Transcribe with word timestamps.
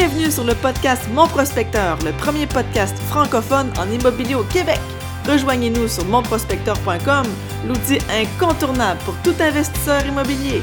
Bienvenue 0.00 0.30
sur 0.30 0.44
le 0.44 0.54
podcast 0.54 1.08
Mon 1.12 1.26
Prospecteur, 1.26 1.98
le 2.04 2.12
premier 2.12 2.46
podcast 2.46 2.96
francophone 3.10 3.72
en 3.80 3.90
immobilier 3.90 4.36
au 4.36 4.44
Québec. 4.44 4.78
Rejoignez-nous 5.26 5.88
sur 5.88 6.04
monprospecteur.com, 6.04 7.26
l'outil 7.66 7.98
incontournable 8.08 9.00
pour 9.04 9.16
tout 9.24 9.34
investisseur 9.42 10.06
immobilier. 10.06 10.62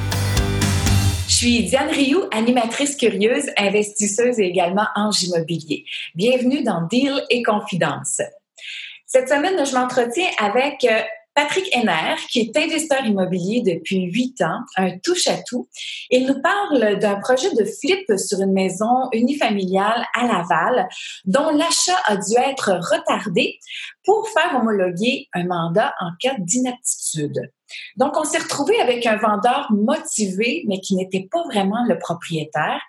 Je 1.28 1.34
suis 1.34 1.64
Diane 1.64 1.90
Rioux, 1.90 2.24
animatrice 2.32 2.96
curieuse, 2.96 3.52
investisseuse 3.58 4.40
et 4.40 4.46
également 4.46 4.88
ange 4.96 5.24
immobilier. 5.24 5.84
Bienvenue 6.16 6.64
dans 6.64 6.84
Deal 6.84 7.22
et 7.30 7.44
Confidence. 7.44 8.22
Cette 9.06 9.28
semaine, 9.28 9.66
je 9.66 9.76
m'entretiens 9.76 10.30
avec 10.40 10.86
euh, 10.86 11.02
Patrick 11.36 11.70
Henner, 11.76 12.16
qui 12.32 12.40
est 12.40 12.58
investisseur 12.58 13.06
immobilier 13.06 13.62
depuis 13.62 14.04
huit 14.04 14.42
ans, 14.42 14.62
un 14.78 14.98
touche-à-tout. 15.00 15.68
Il 16.10 16.26
nous 16.28 16.42
parle 16.42 16.98
d'un 17.00 17.20
projet 17.20 17.54
de 17.54 17.66
flip 17.66 18.06
sur 18.18 18.40
une 18.40 18.54
maison 18.54 19.10
unifamiliale 19.12 20.06
à 20.14 20.26
Laval, 20.26 20.88
dont 21.26 21.50
l'achat 21.52 22.00
a 22.06 22.16
dû 22.16 22.36
être 22.38 22.80
retardé 22.92 23.60
pour 24.06 24.30
faire 24.30 24.56
homologuer 24.56 25.28
un 25.34 25.46
mandat 25.46 25.94
en 26.00 26.12
cas 26.22 26.36
d'inaptitude. 26.40 27.52
Donc, 27.98 28.16
on 28.16 28.24
s'est 28.24 28.38
retrouvé 28.38 28.80
avec 28.80 29.06
un 29.06 29.18
vendeur 29.18 29.68
motivé, 29.72 30.64
mais 30.68 30.80
qui 30.80 30.96
n'était 30.96 31.28
pas 31.30 31.44
vraiment 31.44 31.84
le 31.88 31.98
propriétaire. 31.98 32.80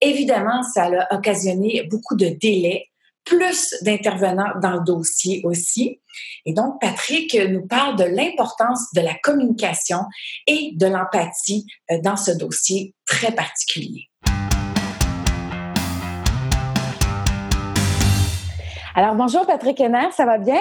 Évidemment, 0.00 0.62
ça 0.62 0.84
a 0.84 1.14
occasionné 1.14 1.86
beaucoup 1.90 2.16
de 2.16 2.28
délais 2.28 2.86
plus 3.24 3.74
d'intervenants 3.82 4.58
dans 4.62 4.72
le 4.72 4.84
dossier 4.84 5.42
aussi. 5.44 6.00
Et 6.46 6.52
donc, 6.52 6.80
Patrick 6.80 7.34
nous 7.48 7.66
parle 7.66 7.96
de 7.96 8.04
l'importance 8.04 8.92
de 8.94 9.00
la 9.00 9.14
communication 9.22 10.00
et 10.46 10.72
de 10.74 10.86
l'empathie 10.86 11.66
euh, 11.90 12.00
dans 12.02 12.16
ce 12.16 12.32
dossier 12.32 12.94
très 13.06 13.32
particulier. 13.32 14.08
Alors, 18.94 19.14
bonjour 19.14 19.46
Patrick 19.46 19.80
Henner, 19.80 20.08
ça 20.16 20.26
va 20.26 20.38
bien? 20.38 20.60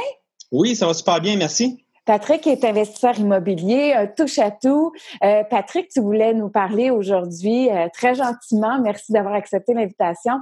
Oui, 0.52 0.76
ça 0.76 0.88
va 0.88 0.94
super 0.94 1.20
bien, 1.20 1.36
merci. 1.36 1.84
Patrick 2.10 2.48
est 2.48 2.64
investisseur 2.66 3.20
immobilier, 3.20 3.94
euh, 3.96 4.08
touche 4.18 4.40
à 4.40 4.50
tout. 4.50 4.92
Euh, 5.24 5.44
Patrick, 5.44 5.90
tu 5.90 6.02
voulais 6.02 6.34
nous 6.34 6.50
parler 6.50 6.90
aujourd'hui 6.90 7.70
très 7.94 8.16
gentiment. 8.16 8.82
Merci 8.82 9.12
d'avoir 9.12 9.36
accepté 9.36 9.76
l'invitation 9.76 10.34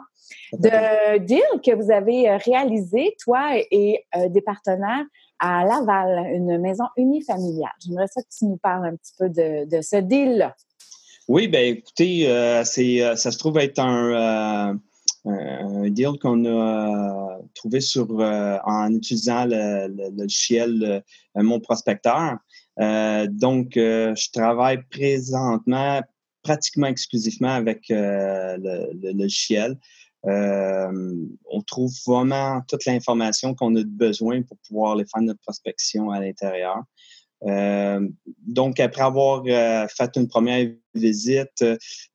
de 0.53 1.17
deal 1.19 1.41
que 1.65 1.75
vous 1.75 1.91
avez 1.91 2.29
euh, 2.29 2.37
réalisé, 2.37 3.15
toi 3.23 3.57
et 3.71 4.05
euh, 4.15 4.29
des 4.29 4.41
partenaires 4.41 5.05
à 5.39 5.65
Laval, 5.65 6.33
une 6.33 6.57
maison 6.57 6.85
unifamiliale. 6.97 7.71
J'aimerais 7.85 8.07
ça 8.07 8.21
que 8.21 8.27
tu 8.35 8.45
nous 8.45 8.57
parles 8.57 8.85
un 8.87 8.95
petit 8.95 9.13
peu 9.19 9.29
de, 9.29 9.81
ce 9.81 9.97
deal-là. 9.97 10.55
Oui, 11.27 11.47
bien 11.47 11.61
écoutez, 11.61 12.27
euh, 12.27 12.63
ça 12.63 13.31
se 13.31 13.37
trouve 13.37 13.57
être 13.59 13.79
un, 13.79 14.79
deal 15.25 16.17
qu'on 16.21 16.45
a 16.45 17.36
trouvé 17.57 17.81
sur, 17.81 18.09
en 18.11 18.93
utilisant 18.93 19.45
le, 19.45 20.11
logiciel 20.17 21.03
Mon 21.35 21.59
Prospecteur. 21.59 22.37
donc, 22.77 23.71
je 23.75 24.31
travaille 24.31 24.83
présentement 24.89 26.01
pratiquement 26.43 26.87
exclusivement 26.87 27.53
avec 27.53 27.85
le, 27.89 29.11
logiciel. 29.13 29.77
Euh, 30.25 31.15
on 31.45 31.61
trouve 31.61 31.91
vraiment 32.05 32.61
toute 32.67 32.85
l'information 32.85 33.53
qu'on 33.53 33.75
a 33.75 33.83
besoin 33.85 34.41
pour 34.41 34.57
pouvoir 34.67 34.93
aller 34.93 35.05
faire 35.05 35.21
notre 35.21 35.39
prospection 35.41 36.09
à 36.11 36.19
l'intérieur. 36.19 36.83
Euh, 37.43 38.07
donc, 38.45 38.79
après 38.79 39.03
avoir 39.03 39.43
euh, 39.45 39.87
fait 39.87 40.15
une 40.15 40.27
première 40.27 40.69
visite, 40.95 41.63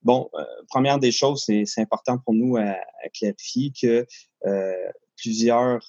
bon, 0.03 0.29
première 0.69 0.99
des 0.99 1.13
choses, 1.13 1.45
c'est 1.45 1.81
important 1.81 2.19
pour 2.19 2.35
nous 2.35 2.57
à, 2.57 2.75
clarifier 3.15 3.73
que 3.81 4.07
plusieurs 5.23 5.81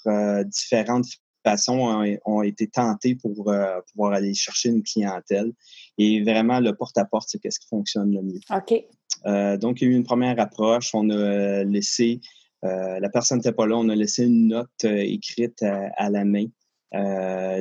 différentes 0.46 1.08
façons 1.44 2.18
ont, 2.26 2.42
été 2.44 2.68
tentées 2.68 3.16
pour 3.16 3.34
pouvoir 3.34 4.14
aller 4.14 4.34
chercher 4.34 4.70
une 4.70 4.84
clientèle. 4.84 5.52
Et 5.98 6.24
vraiment, 6.24 6.60
le 6.60 6.74
porte-à-porte, 6.74 7.30
c'est 7.30 7.52
ce 7.52 7.60
qui 7.60 7.68
fonctionne 7.68 8.14
le 8.14 8.22
mieux. 8.22 8.40
OK. 8.50 8.86
Euh, 9.26 9.58
donc, 9.58 9.82
il 9.82 9.86
y 9.86 9.92
a 9.92 9.94
eu 9.94 9.96
une 9.96 10.04
première 10.04 10.40
approche. 10.40 10.94
On 10.94 11.10
a 11.10 11.16
euh, 11.16 11.64
laissé, 11.64 12.22
euh, 12.64 13.00
la 13.00 13.10
personne 13.10 13.38
n'était 13.38 13.52
pas 13.52 13.68
là, 13.68 13.78
on 13.78 13.90
a 13.90 13.96
laissé 13.96 14.26
une 14.26 14.48
note 14.48 14.84
écrite 14.84 15.64
à, 15.64 16.10
la 16.10 16.26
main. 16.26 16.46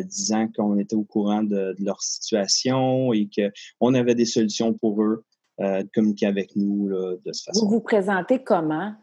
disant 0.04 0.48
qu'on 0.54 0.78
était 0.78 0.96
au 0.96 1.04
courant 1.04 1.42
de, 1.42 1.74
leur 1.78 2.02
situation 2.02 3.12
et 3.12 3.28
qu'on 3.28 3.94
avait 3.94 4.14
des 4.14 4.26
solutions 4.26 4.72
pour 4.74 5.02
eux 5.02 5.24
de 5.58 5.88
communiquer 5.94 6.26
avec 6.26 6.56
nous 6.56 6.88
de 6.90 7.32
cette 7.32 7.44
façon. 7.46 7.66
Vous 7.66 7.72
vous 7.72 7.80
présentez 7.80 8.42
comment? 8.42 8.94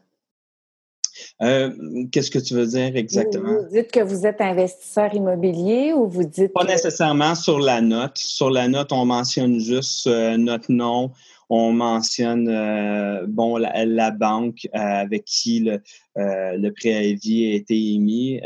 Qu'est-ce 1.39 2.31
que 2.31 2.39
tu 2.39 2.53
veux 2.53 2.67
dire 2.67 2.95
exactement? 2.95 3.61
Vous, 3.63 3.69
dites 3.69 3.91
que 3.91 4.01
vous 4.01 4.25
êtes 4.25 4.41
investisseur 4.41 5.13
immobilier 5.13 5.93
ou 5.93 6.07
vous 6.07 6.23
dites. 6.23 6.53
Pas 6.53 6.65
nécessairement 6.65 7.35
sur 7.35 7.59
la 7.59 7.81
note. 7.81 8.17
Sur 8.17 8.49
la 8.49 8.67
note, 8.67 8.91
on 8.91 9.05
mentionne 9.05 9.59
juste 9.59 10.07
notre 10.07 10.71
nom, 10.71 11.11
on 11.49 11.73
mentionne 11.73 12.47
euh, 12.47 13.25
bon 13.27 13.57
la, 13.57 14.11
banque 14.11 14.67
euh, 14.75 14.79
avec 14.79 15.25
qui 15.25 15.61
le, 15.61 15.81
euh, 16.17 16.57
le 16.57 16.71
préavis 16.71 17.51
a 17.51 17.55
été 17.55 17.93
émis 17.93 18.39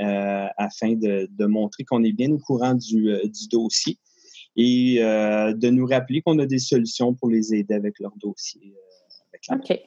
afin 0.57 0.93
de, 0.93 1.45
montrer 1.45 1.83
qu'on 1.83 2.03
est 2.03 2.13
bien 2.13 2.31
au 2.31 2.39
courant 2.39 2.73
du, 2.73 3.13
dossier 3.51 3.97
et 4.55 4.99
de 4.99 5.69
nous 5.69 5.85
rappeler 5.85 6.21
qu'on 6.21 6.39
a 6.39 6.45
des 6.45 6.59
solutions 6.59 7.13
pour 7.13 7.29
les 7.29 7.53
aider 7.53 7.73
avec 7.73 7.99
leur 7.99 8.13
dossier. 8.17 8.73
OK. 9.51 9.77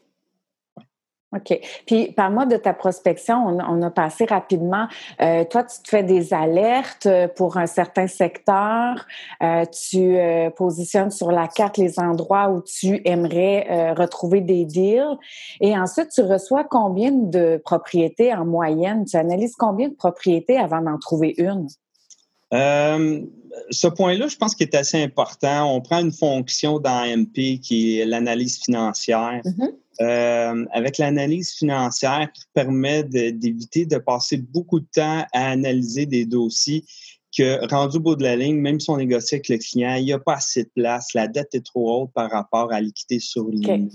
OK. 1.34 1.60
Puis, 1.86 2.12
parle-moi 2.12 2.46
de 2.46 2.56
ta 2.56 2.72
prospection. 2.72 3.46
On, 3.46 3.82
a 3.82 3.90
passé 3.90 4.26
rapidement. 4.26 4.86
Euh, 5.20 5.44
toi, 5.44 5.64
tu 5.64 5.82
te 5.82 5.88
fais 5.88 6.04
des 6.04 6.32
alertes 6.32 7.08
pour 7.34 7.56
un 7.56 7.66
certain 7.66 8.06
secteur. 8.06 9.04
Euh, 9.42 9.64
tu 9.64 10.16
euh, 10.16 10.50
positionnes 10.50 11.10
sur 11.10 11.32
la 11.32 11.48
carte 11.48 11.78
les 11.78 11.98
endroits 11.98 12.50
où 12.50 12.62
tu 12.62 13.02
aimerais 13.04 13.92
retrouver 13.94 14.40
des 14.40 14.64
deals. 14.64 15.18
Et 15.60 15.76
ensuite, 15.76 16.10
tu 16.10 16.22
reçois 16.22 16.62
combien 16.62 17.10
de 17.10 17.60
propriétés 17.64 18.32
en 18.32 18.44
moyenne? 18.44 19.04
Tu 19.04 19.16
analyses 19.16 19.56
combien 19.56 19.88
de 19.88 19.94
propriétés 19.94 20.56
avant 20.56 20.80
d'en 20.80 20.98
trouver 20.98 21.34
une? 21.38 21.66
Ce 22.52 23.86
point-là, 23.86 24.28
je 24.28 24.36
pense 24.36 24.54
qu'il 24.54 24.66
est 24.66 24.76
assez 24.76 25.02
important. 25.02 25.74
On 25.74 25.80
prend 25.80 26.00
une 26.00 26.12
fonction 26.12 26.78
dans 26.78 27.04
MP 27.04 27.58
qui 27.60 27.98
est 27.98 28.06
l'analyse 28.06 28.58
financière. 28.58 29.40
Mm-hmm. 29.44 29.72
Euh, 30.02 30.66
avec 30.72 30.98
l'analyse 30.98 31.52
financière 31.52 32.30
qui 32.30 32.42
permet 32.52 33.02
d'éviter 33.02 33.86
de, 33.86 33.96
passer 33.96 34.36
beaucoup 34.36 34.80
de 34.80 34.86
temps 34.94 35.24
à 35.32 35.50
analyser 35.50 36.04
des 36.04 36.26
dossiers 36.26 36.84
que, 37.36 37.66
rendu 37.68 37.96
au 37.96 38.00
bout 38.00 38.14
de 38.14 38.22
la 38.22 38.36
ligne, 38.36 38.56
même 38.56 38.78
si 38.78 38.90
on 38.90 38.98
négocie 38.98 39.36
avec 39.36 39.48
le 39.48 39.56
client, 39.56 39.94
il 39.94 40.04
n'y 40.04 40.12
a 40.12 40.18
pas 40.18 40.34
assez 40.34 40.64
de 40.64 40.70
place, 40.74 41.14
la 41.14 41.28
dette 41.28 41.54
est 41.54 41.64
trop 41.64 42.02
haute 42.02 42.12
par 42.12 42.30
rapport 42.30 42.72
à 42.74 42.80
l'équité 42.80 43.20
sur 43.20 43.48
l'immeuble. 43.48 43.90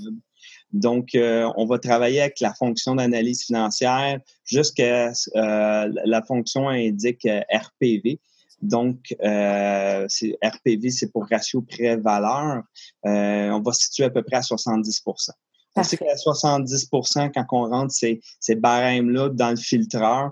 Donc, 0.74 1.14
euh, 1.14 1.52
on 1.56 1.66
va 1.66 1.78
travailler 1.78 2.22
avec 2.22 2.40
la 2.40 2.54
fonction 2.56 2.96
d'analyse 2.96 3.44
financière 3.44 4.20
jusqu'à 4.44 5.12
euh, 5.36 5.94
la 6.06 6.22
fonction 6.24 6.68
indique 6.70 7.28
RPV. 7.52 8.20
Donc, 8.62 9.16
euh, 9.24 10.08
RPV, 10.44 10.90
c'est 10.92 11.12
pour 11.12 11.28
ratio 11.30 11.62
prêt-valeur. 11.62 12.64
on 13.04 13.62
va 13.66 13.72
situer 13.74 14.06
à 14.06 14.10
peu 14.10 14.24
près 14.24 14.38
à 14.38 14.42
70% 14.42 15.32
on 15.76 15.84
sait 15.84 15.98
qu'à 15.98 16.16
70% 16.16 17.32
quand 17.34 17.46
on 17.52 17.70
rentre 17.70 17.94
ces, 17.94 18.22
ces 18.40 18.56
barèmes-là 18.56 19.30
dans 19.30 19.52
le 19.52 19.56
filtreur, 19.56 20.32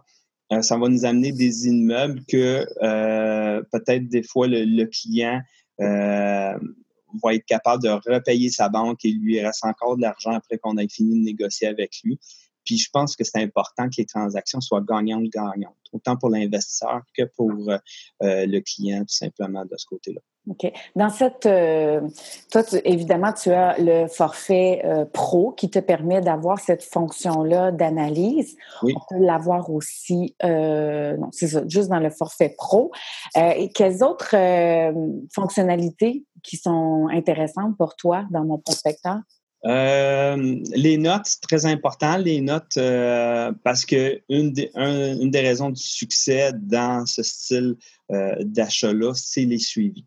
euh, 0.51 0.62
ça 0.62 0.78
va 0.78 0.89
nous 0.89 1.06
amener 1.06 1.31
des 1.31 1.68
immeubles 1.68 2.22
que 2.28 2.66
euh, 2.81 3.62
peut-être 3.72 4.07
des 4.07 4.23
fois 4.23 4.47
le, 4.47 4.85
client 4.85 5.41
euh, 5.79 6.57
va 7.23 7.34
être 7.34 7.45
capable 7.45 7.84
de 7.84 7.89
repayer 7.89 8.50
sa 8.50 8.68
banque 8.68 9.06
et 9.06 9.12
lui 9.12 9.39
reste 9.39 9.63
encore 9.63 9.95
de 9.95 10.01
l'argent 10.01 10.31
après 10.31 10.57
qu'on 10.57 10.77
ait 10.77 10.88
fini 10.88 11.19
de 11.19 11.24
négocier 11.24 11.68
avec 11.68 11.92
lui. 12.04 12.19
Puis 12.69 12.77
je 12.77 12.88
pense 12.92 13.16
que 13.16 13.24
c'est 13.24 13.42
important 13.42 13.89
que 13.89 13.95
les 13.98 14.06
transactions 14.06 14.62
soient 14.62 14.81
gagnantes-gagnantes, 14.81 15.74
autant 15.92 16.18
pour 16.18 16.30
l'investisseur 16.30 17.01
que 17.18 17.24
pour 17.24 17.51
le 18.21 18.60
client, 18.60 19.00
tout 19.00 19.16
simplement, 19.16 19.66
de 19.66 19.75
ce 19.75 19.88
côté-là. 19.88 20.21
OK. 20.48 20.71
Dans 20.95 21.10
cette, 21.10 21.48
euh, 21.48 22.01
toi, 22.51 22.62
évidemment, 22.86 23.33
tu 23.33 23.51
as 23.51 23.75
le 23.80 24.07
forfait 24.07 24.81
euh, 24.86 25.06
pro 25.06 25.51
qui 25.51 25.71
te 25.71 25.80
permet 25.80 26.21
d'avoir 26.21 26.60
cette 26.60 26.83
fonction-là 26.83 27.71
d'analyse. 27.71 28.56
Oui. 28.83 28.94
On 28.95 29.16
peut 29.16 29.24
l'avoir 29.24 29.71
aussi, 29.71 30.36
euh, 30.44 31.18
non, 31.18 31.30
c'est 31.31 31.48
ça, 31.48 31.63
juste 31.68 31.89
dans 31.89 32.00
le 32.00 32.12
forfait 32.12 32.54
pro. 32.56 32.92
et 33.36 33.71
quelles 33.71 34.04
autres 34.04 34.36
fonctionnalités 35.33 36.24
qui 36.44 36.57
sont 36.57 37.07
intéressantes 37.12 37.75
pour 37.77 37.95
toi 37.95 38.25
dans 38.30 38.45
mon 38.45 38.60
prospecteur? 38.60 39.18
Les 39.63 40.97
notes, 40.97 41.25
c'est 41.25 41.41
très 41.41 41.65
important. 41.65 42.17
Les 42.17 42.41
notes, 42.41 42.79
parce 43.63 43.85
que 43.85 44.21
une 44.29 44.51
des, 44.51 44.71
une 44.75 45.31
des 45.31 45.41
raisons 45.41 45.69
du 45.69 45.81
succès 45.81 46.51
dans 46.53 47.06
ce 47.06 47.23
style 47.23 47.75
d'achat-là, 48.09 49.13
c'est 49.15 49.45
les 49.45 49.59
suivis. 49.59 50.06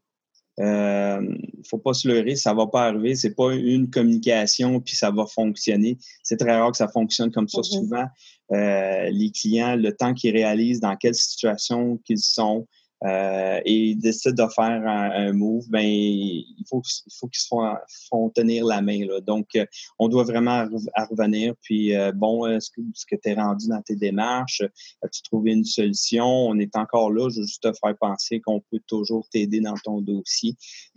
il 0.58 0.64
ne 0.64 1.64
faut 1.68 1.78
pas 1.78 1.92
se 1.92 2.08
leurrer, 2.08 2.36
ça 2.36 2.52
ne 2.52 2.56
va 2.56 2.66
pas 2.66 2.86
arriver. 2.86 3.14
Ce 3.14 3.26
n'est 3.26 3.34
pas 3.34 3.54
une 3.54 3.90
communication 3.90 4.80
puis 4.80 4.96
ça 4.96 5.10
va 5.10 5.26
fonctionner. 5.26 5.98
C'est 6.22 6.38
très 6.38 6.56
rare 6.56 6.70
que 6.70 6.78
ça 6.78 6.88
fonctionne 6.88 7.30
comme 7.30 7.48
ça. 7.48 7.60
Mm-hmm. 7.60 7.78
Souvent, 7.78 8.06
les 8.50 9.30
clients, 9.34 9.76
le 9.76 9.92
temps 9.92 10.14
qu'ils 10.14 10.32
réalisent 10.32 10.80
dans 10.80 10.96
quelle 10.96 11.14
situation 11.14 11.98
qu'ils 12.04 12.18
sont, 12.18 12.66
euh, 13.04 13.60
et 13.64 13.94
décident 13.96 14.46
de 14.46 14.52
faire 14.52 14.82
un, 14.86 15.32
move, 15.32 15.64
ben 15.68 15.84
il 15.84 16.64
faut, 16.68 16.82
il 17.06 17.12
faut 17.18 17.28
qu'ils 17.28 17.40
se 17.40 18.08
font, 18.08 18.30
tenir 18.30 18.64
la 18.64 18.80
main. 18.80 19.04
Là. 19.06 19.20
Donc, 19.20 19.48
euh, 19.56 19.66
on 19.98 20.08
doit 20.08 20.24
vraiment 20.24 20.66
revenir. 21.10 21.54
Puis, 21.62 21.96
euh, 21.96 22.12
bon, 22.12 22.46
est-ce 22.46 22.70
que, 22.70 22.80
ce 22.94 23.04
que 23.06 23.16
tu 23.20 23.30
es 23.30 23.34
rendu 23.34 23.68
dans 23.68 23.82
tes 23.82 23.96
démarches? 23.96 24.62
As-tu 25.02 25.22
trouvé 25.22 25.52
une 25.52 25.64
solution? 25.64 26.24
On 26.24 26.58
est 26.58 26.76
encore 26.76 27.10
là. 27.10 27.28
Je 27.28 27.40
veux 27.40 27.46
juste 27.46 27.62
te 27.62 27.72
faire 27.72 27.96
penser 27.98 28.40
qu'on 28.40 28.60
peut 28.60 28.80
toujours 28.86 29.26
t'aider 29.30 29.60
dans 29.60 29.76
ton 29.82 30.00
dossier. 30.00 30.54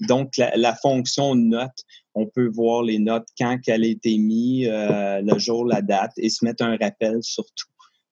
Donc, 0.07 0.37
la, 0.37 0.55
la, 0.55 0.75
fonction 0.75 1.33
note, 1.35 1.83
on 2.13 2.27
peut 2.27 2.49
voir 2.53 2.83
les 2.83 2.99
notes 2.99 3.27
quand 3.39 3.57
elle 3.67 3.83
a 3.83 3.87
été 3.87 4.17
mise, 4.17 4.67
le 4.69 5.39
jour, 5.39 5.65
la 5.65 5.81
date, 5.81 6.11
et 6.17 6.29
se 6.29 6.45
mettre 6.45 6.63
un 6.63 6.77
rappel 6.77 7.17
surtout. 7.21 7.67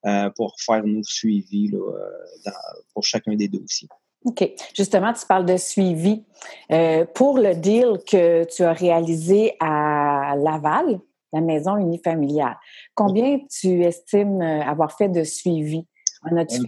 Euh, 0.05 0.29
pour 0.35 0.53
faire 0.59 0.83
nos 0.85 1.01
suivis 1.01 1.71
euh, 1.73 2.51
pour 2.93 3.05
chacun 3.05 3.35
des 3.35 3.47
dossiers. 3.47 3.87
OK. 4.25 4.51
Justement, 4.75 5.13
tu 5.13 5.25
parles 5.25 5.45
de 5.45 5.55
suivi. 5.55 6.25
Euh, 6.73 7.05
pour 7.05 7.37
le 7.37 7.55
deal 7.55 7.99
que 8.05 8.43
tu 8.43 8.63
as 8.63 8.73
réalisé 8.73 9.53
à 9.61 10.35
Laval, 10.37 10.99
la 11.31 11.39
maison 11.39 11.77
unifamiliale, 11.77 12.57
combien 12.95 13.39
tu 13.49 13.83
estimes 13.83 14.41
avoir 14.41 14.91
fait 14.97 15.07
de 15.07 15.23
suivi? 15.23 15.85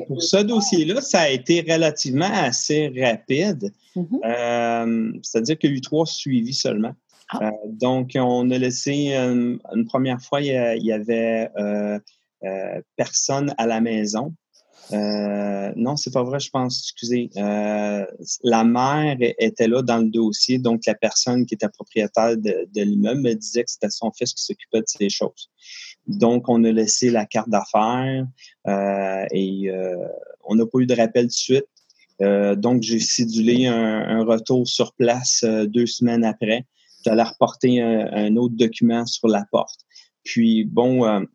Pour 0.07 0.23
ce 0.23 0.37
dossier-là, 0.37 1.01
ça 1.01 1.21
a 1.21 1.29
été 1.29 1.59
relativement 1.59 2.31
assez 2.31 2.87
rapide. 2.97 3.73
Mm-hmm. 3.97 5.19
C'est-à-dire 5.23 5.57
qu'il 5.57 5.71
y 5.71 5.73
a 5.73 5.75
eu 5.75 5.81
trois 5.81 6.05
suivis 6.05 6.53
seulement. 6.53 6.93
Ah. 7.33 7.51
donc, 7.67 8.11
on 8.15 8.49
a 8.51 8.57
laissé 8.57 9.13
une, 9.13 9.59
première 9.87 10.21
fois, 10.21 10.39
il 10.39 10.85
y, 10.85 10.91
avait 10.93 11.49
euh, 12.45 12.81
personne 12.95 13.53
à 13.57 13.65
la 13.65 13.81
maison. 13.81 14.33
Euh, 14.93 15.71
non, 15.75 15.97
c'est 15.97 16.13
pas 16.13 16.23
vrai, 16.23 16.39
je 16.39 16.49
pense, 16.51 16.79
excusez. 16.79 17.29
Euh, 17.37 18.05
la 18.43 18.63
mère 18.63 19.17
était 19.19 19.67
là 19.67 19.81
dans 19.81 19.97
le 19.97 20.09
dossier, 20.09 20.59
donc 20.59 20.85
la 20.85 20.93
personne 20.93 21.45
qui 21.47 21.55
était 21.55 21.69
propriétaire 21.69 22.37
de, 22.37 22.67
l'immeuble 22.75 23.21
me 23.21 23.33
disait 23.33 23.63
que 23.63 23.71
c'était 23.71 23.89
son 23.89 24.11
fils 24.11 24.33
qui 24.33 24.43
s'occupait 24.43 24.81
de 24.81 24.87
ces 24.87 25.09
choses. 25.09 25.49
Donc, 26.05 26.47
on 26.49 26.63
a 26.65 26.71
laissé 26.71 27.09
la 27.09 27.25
carte 27.25 27.49
d'affaires 27.49 28.27
et 29.31 29.71
on 30.43 30.55
n'a 30.55 30.65
pas 30.67 30.79
eu 30.79 30.85
de 30.85 30.95
rappel 30.95 31.27
de 31.27 31.31
suite. 31.31 31.65
donc, 32.19 32.83
j'ai 32.83 32.99
cédulé 32.99 33.65
un, 33.65 34.23
retour 34.23 34.67
sur 34.67 34.93
place 34.93 35.43
deux 35.43 35.87
semaines 35.87 36.23
après. 36.23 36.65
J'allais 37.03 37.23
reporter 37.23 37.81
un, 37.81 38.07
un, 38.13 38.35
autre 38.35 38.55
document 38.55 39.07
sur 39.07 39.29
la 39.29 39.45
porte. 39.51 39.79
Puis, 40.23 40.63
bon, 40.63 41.25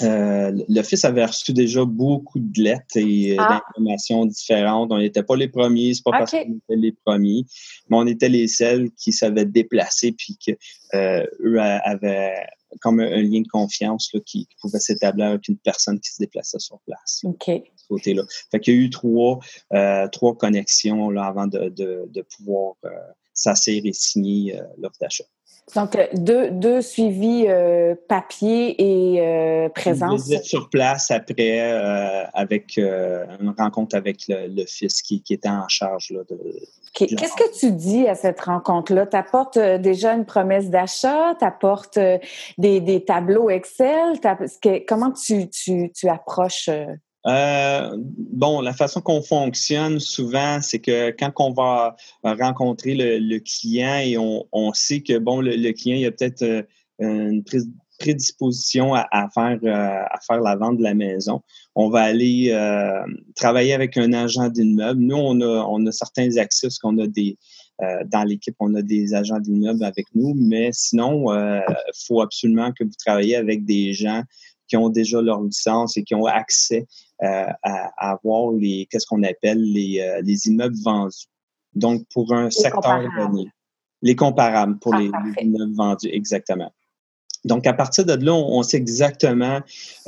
euh, 0.00 0.52
le 0.68 0.82
fils 0.82 1.04
avait 1.04 1.24
reçu 1.24 1.52
déjà 1.52 1.84
beaucoup 1.84 2.38
de 2.38 2.62
lettres 2.62 2.96
et 2.96 3.32
euh, 3.32 3.36
ah. 3.38 3.60
d'informations 3.74 4.24
différentes. 4.24 4.90
On 4.90 4.98
n'était 4.98 5.22
pas 5.22 5.36
les 5.36 5.48
premiers, 5.48 5.92
c'est 5.92 6.02
pas 6.02 6.12
parce 6.12 6.30
qu'on 6.30 6.38
était 6.38 6.76
les 6.76 6.92
premiers, 6.92 7.44
mais 7.88 7.96
on 7.98 8.06
était 8.06 8.30
les 8.30 8.48
seuls 8.48 8.90
qui 8.92 9.12
savaient 9.12 9.44
déplacer 9.44 10.12
puis 10.12 10.38
que 10.44 10.52
euh, 10.94 11.26
eux 11.40 11.60
avaient 11.60 12.46
comme 12.80 13.00
un, 13.00 13.22
lien 13.22 13.42
de 13.42 13.48
confiance 13.48 14.08
là, 14.14 14.20
qui, 14.24 14.48
pouvait 14.62 14.80
s'établir 14.80 15.26
avec 15.26 15.46
une 15.46 15.58
personne 15.58 16.00
qui 16.00 16.10
se 16.10 16.22
déplaçait 16.22 16.58
sur 16.58 16.80
place. 16.86 17.20
OK. 17.24 17.44
ce 17.44 17.86
côté-là. 17.86 18.22
Fait 18.50 18.60
qu'il 18.60 18.74
y 18.74 18.78
a 18.78 18.80
eu 18.80 18.88
trois, 18.88 19.40
trois 20.10 20.34
connexions 20.36 21.10
là, 21.10 21.26
avant 21.26 21.46
de, 21.46 21.68
de, 21.68 22.06
de 22.08 22.22
pouvoir 22.22 22.76
s'asseoir 23.34 23.76
et 23.84 23.92
signer 23.92 24.58
l'offre 24.78 24.96
d'achat. 24.98 25.24
Donc, 25.74 25.96
euh, 25.96 26.06
deux, 26.12 26.50
deux 26.50 26.82
suivis 26.82 27.46
euh, 27.48 27.94
papier 28.08 28.74
et 28.82 29.20
euh, 29.20 29.68
présence. 29.68 30.26
Vous 30.26 30.34
êtes 30.34 30.44
sur 30.44 30.68
place 30.68 31.10
après 31.10 31.60
avec 32.34 32.76
une 32.76 33.54
rencontre 33.56 33.96
avec 33.96 34.24
le, 34.28 34.64
fils 34.66 35.02
qui, 35.02 35.22
qui, 35.22 35.34
était 35.34 35.48
en 35.48 35.68
charge. 35.68 36.10
Là, 36.10 36.20
de, 36.28 36.38
Qu'est-ce 36.94 37.36
que 37.36 37.58
tu 37.58 37.72
dis 37.72 38.06
à 38.06 38.14
cette 38.14 38.40
rencontre-là? 38.40 39.06
Tu 39.06 39.16
apportes 39.16 39.58
déjà 39.58 40.12
une 40.14 40.26
promesse 40.26 40.68
d'achat? 40.68 41.34
Tu 41.38 41.44
apportes 41.44 41.98
des, 42.58 42.80
des, 42.80 43.04
tableaux 43.04 43.48
Excel? 43.48 44.20
Comment 44.86 45.12
tu, 45.12 45.48
tu, 45.48 45.90
tu 45.92 46.08
approches 46.08 46.68
euh, 47.26 47.96
bon, 47.96 48.60
la 48.60 48.72
façon 48.72 49.00
qu'on 49.00 49.22
fonctionne 49.22 50.00
souvent, 50.00 50.60
c'est 50.60 50.80
que 50.80 51.10
quand 51.10 51.32
on 51.38 51.52
va 51.52 51.96
rencontrer 52.22 52.94
le, 52.94 53.38
client 53.38 53.98
et 53.98 54.16
on, 54.18 54.72
sait 54.72 55.00
que 55.00 55.18
bon, 55.18 55.40
le, 55.40 55.72
client 55.72 55.96
il 55.96 56.06
a 56.06 56.10
peut-être 56.10 56.42
euh, 56.42 56.62
une 56.98 57.44
prédisposition 57.98 58.94
à, 58.94 59.28
faire 59.32 59.58
euh, 59.62 60.02
à 60.10 60.18
faire 60.26 60.40
la 60.40 60.56
vente 60.56 60.78
de 60.78 60.82
la 60.82 60.94
maison, 60.94 61.42
on 61.76 61.88
va 61.88 62.02
aller 62.02 62.50
travailler 63.36 63.74
avec 63.74 63.96
un 63.96 64.12
agent 64.12 64.48
d'immeuble. 64.48 65.00
Nous, 65.00 65.16
on 65.16 65.40
a 65.40 65.64
on 65.68 65.86
a 65.86 65.92
certains 65.92 66.36
accès 66.36 66.66
parce 66.66 66.78
qu'on 66.78 66.98
a 66.98 67.06
des 67.06 67.36
dans 68.06 68.22
l'équipe, 68.22 68.54
on 68.60 68.74
a 68.74 68.82
des 68.82 69.12
agents 69.14 69.40
d'immeuble 69.40 69.82
avec 69.82 70.06
nous, 70.14 70.34
mais 70.36 70.70
sinon, 70.72 71.32
il 71.32 71.62
faut 72.06 72.20
absolument 72.20 72.72
que 72.72 72.84
vous 72.84 72.90
travaillez 72.98 73.36
avec 73.36 73.64
des 73.64 73.92
gens 73.92 74.22
qui 74.72 74.76
ont 74.78 74.88
déjà 74.88 75.20
leur 75.20 75.42
licence 75.42 75.98
et 75.98 76.02
qui 76.02 76.14
ont 76.14 76.24
accès 76.24 76.86
euh, 77.22 77.46
à, 77.62 78.10
avoir 78.10 78.52
les, 78.52 78.88
qu'est-ce 78.90 79.06
qu'on 79.06 79.22
appelle 79.22 79.62
les, 79.62 80.00
euh, 80.00 80.20
les, 80.22 80.48
immeubles 80.48 80.76
vendus. 80.82 81.26
Donc, 81.74 82.04
pour 82.12 82.32
un 82.32 82.50
secteur 82.50 83.04
donné. 83.16 83.48
Les 84.02 84.16
comparables 84.16 84.78
pour 84.80 84.94
ah, 84.94 84.98
les, 84.98 85.10
immeubles 85.40 85.74
vendus, 85.74 86.08
exactement. 86.10 86.72
Donc, 87.44 87.66
à 87.66 87.74
partir 87.74 88.04
de 88.04 88.14
là, 88.14 88.34
on, 88.34 88.62
sait 88.64 88.76
exactement, 88.76 89.60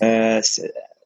euh, 0.02 0.40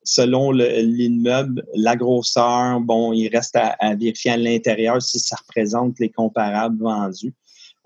selon 0.03 0.51
l'immeuble, 0.51 1.65
la 1.75 1.97
grosseur, 1.97 2.81
bon, 2.81 3.13
il 3.13 3.29
reste 3.29 3.57
à, 3.57 3.95
vérifier 3.95 4.31
à 4.31 4.37
l'intérieur 4.37 5.03
si 5.03 5.19
ça 5.19 5.37
représente 5.37 5.99
les 5.99 6.09
comparables 6.09 6.83
vendus. 6.83 7.35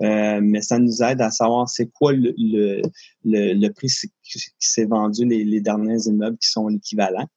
Euh, 0.01 0.41
mais 0.43 0.63
ça 0.63 0.79
nous 0.79 1.03
aide 1.03 1.21
à 1.21 1.31
savoir 1.31 1.69
c'est 1.69 1.87
quoi 1.87 2.13
le, 2.13 2.35
le, 2.39 2.83
le, 3.25 3.69
prix 3.69 3.89
qui 4.23 4.41
s'est 4.59 4.87
vendu 4.87 5.25
les, 5.25 5.45
les, 5.45 5.61
derniers 5.61 6.07
immeubles 6.07 6.39
qui 6.39 6.49
sont 6.49 6.69
équivalents. 6.71 7.29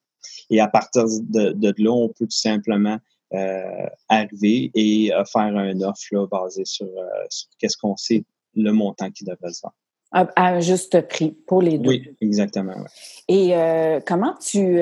Et 0.50 0.60
à 0.60 0.68
partir 0.68 1.06
de, 1.06 1.51
de 1.51 1.74
là, 1.77 1.92
on 1.92 2.10
peut 2.10 2.25
tout 2.25 2.31
simplement 2.31 2.98
euh, 3.33 3.88
arriver 4.10 4.72
et 4.75 5.13
euh, 5.13 5.24
faire 5.25 5.56
un 5.56 5.81
offre 5.81 6.04
là, 6.12 6.27
basé 6.27 6.63
sur, 6.66 6.89
sur 7.30 7.50
qu'est-ce 7.60 7.77
qu'on 7.77 7.98
sait 7.98 8.24
le 8.56 8.72
montant 8.72 9.12
qui 9.12 9.24
devrait 9.24 9.51
se 9.51 9.62
vendre. 9.62 9.75
À, 10.12 10.27
un 10.38 10.60
juste 10.62 11.01
prix 11.08 11.36
pour 11.46 11.62
les 11.62 11.77
deux. 11.77 11.89
Oui, 11.89 12.15
exactement. 12.22 12.75
Et 13.27 13.53
comment 14.05 14.34
tu 14.36 14.79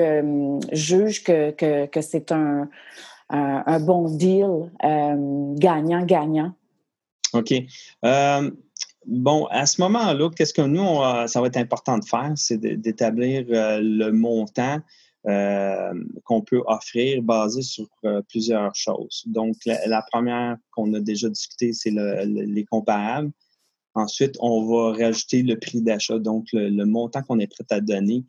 juges 0.70 1.24
que, 1.24 1.50
que, 1.50 1.86
que 1.86 2.00
c'est 2.02 2.30
un, 2.30 2.68
un, 3.30 3.62
un, 3.66 3.80
bon 3.80 4.08
deal 4.14 4.70
gagnant-gagnant? 5.58 6.54
OK. 7.34 7.52
Euh, 8.04 8.50
bon, 9.06 9.46
à 9.46 9.66
ce 9.66 9.80
moment-là, 9.82 10.30
qu'est-ce 10.30 10.54
que 10.54 10.62
nous, 10.62 11.26
ça 11.26 11.40
va 11.40 11.46
être 11.48 11.56
important 11.56 11.98
de 11.98 12.04
faire, 12.04 12.32
c'est 12.36 12.58
d'établir 12.58 13.44
euh, 13.50 13.80
le 13.82 14.12
montant 14.12 14.78
euh, 15.26 15.94
qu'on 16.24 16.42
peut 16.42 16.62
offrir 16.66 17.22
basé 17.22 17.62
sur 17.62 17.86
plusieurs 18.28 18.74
choses. 18.74 19.24
Donc, 19.26 19.56
la, 19.64 20.02
première 20.12 20.56
qu'on 20.72 20.92
a 20.94 21.00
déjà 21.00 21.28
discuté, 21.28 21.72
c'est 21.72 21.92
les 21.92 22.64
comparables. 22.64 23.30
Ensuite, 23.94 24.36
on 24.40 24.66
va 24.66 24.92
rajouter 24.92 25.42
le 25.42 25.56
prix 25.58 25.80
d'achat, 25.80 26.18
donc 26.18 26.46
le, 26.52 26.84
montant 26.84 27.22
qu'on 27.22 27.38
est 27.38 27.46
prêt 27.46 27.64
à 27.70 27.80
donner 27.80 28.24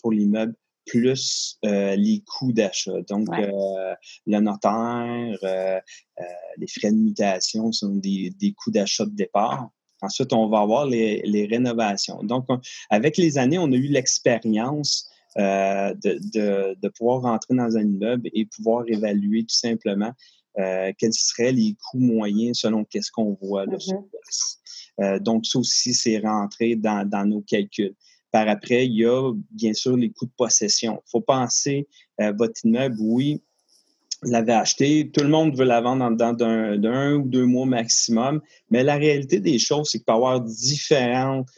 pour 0.00 0.12
l'immeuble 0.12 0.54
plus 0.84 1.58
euh, 1.64 1.96
les 1.96 2.22
coûts 2.26 2.52
d'achat. 2.52 3.00
Donc, 3.08 3.28
euh, 3.30 3.94
le 4.26 4.40
notaire, 4.40 5.38
euh, 5.42 5.80
les 6.56 6.66
frais 6.66 6.90
de 6.90 6.96
mutation 6.96 7.72
sont 7.72 7.96
des, 7.96 8.30
des 8.38 8.52
coûts 8.52 8.70
d'achat 8.70 9.04
de 9.06 9.14
départ. 9.14 9.70
Ensuite, 10.02 10.32
on 10.32 10.48
va 10.48 10.60
avoir 10.60 10.86
les, 10.86 11.22
les 11.24 11.46
rénovations. 11.46 12.22
Donc, 12.22 12.46
avec 12.90 13.16
les 13.16 13.38
années, 13.38 13.58
on 13.58 13.72
a 13.72 13.76
eu 13.76 13.88
l'expérience 13.88 15.10
de, 15.36 16.18
de, 16.32 16.76
de, 16.80 16.88
pouvoir 16.88 17.22
rentrer 17.22 17.54
dans 17.54 17.76
un 17.76 17.82
immeuble 17.82 18.28
et 18.32 18.46
pouvoir 18.46 18.84
évaluer 18.86 19.42
tout 19.42 19.54
simplement 19.54 20.12
quels 20.56 21.12
seraient 21.12 21.52
les 21.52 21.74
coûts 21.74 21.98
moyens 21.98 22.58
selon 22.60 22.84
qu'est-ce 22.84 23.10
qu'on 23.10 23.36
voit 23.42 23.66
là, 23.66 23.78
sur 23.78 24.04
place. 24.08 25.20
donc, 25.20 25.46
ça 25.46 25.58
aussi, 25.58 25.92
c'est 25.94 26.18
rentré 26.18 26.76
dans, 26.76 27.08
dans 27.08 27.26
nos 27.26 27.40
calculs. 27.40 27.94
Par 28.30 28.48
après, 28.48 28.86
il 28.86 28.94
y 28.94 29.04
a 29.04 29.32
bien 29.50 29.74
sûr 29.74 29.96
les 29.96 30.10
coûts 30.10 30.26
de 30.26 30.32
possession. 30.36 31.00
Il 31.06 31.10
faut 31.10 31.20
penser 31.20 31.86
à 32.18 32.32
votre 32.32 32.64
immeuble, 32.64 32.96
oui, 32.98 33.40
vous 34.24 34.30
l'avez 34.30 34.52
acheté, 34.52 35.10
tout 35.10 35.22
le 35.22 35.28
monde 35.28 35.56
veut 35.56 35.64
la 35.64 35.80
vendre 35.80 36.04
en 36.04 36.10
dedans 36.10 36.32
d'un 36.32 37.14
ou 37.14 37.28
deux 37.28 37.44
mois 37.44 37.66
maximum, 37.66 38.40
mais 38.70 38.82
la 38.82 38.96
réalité 38.96 39.38
des 39.38 39.58
choses, 39.58 39.90
c'est 39.90 39.98
qu'il 39.98 40.04
peut 40.04 40.14
y 40.14 40.16
avoir 40.16 40.40
différentes 40.40 41.48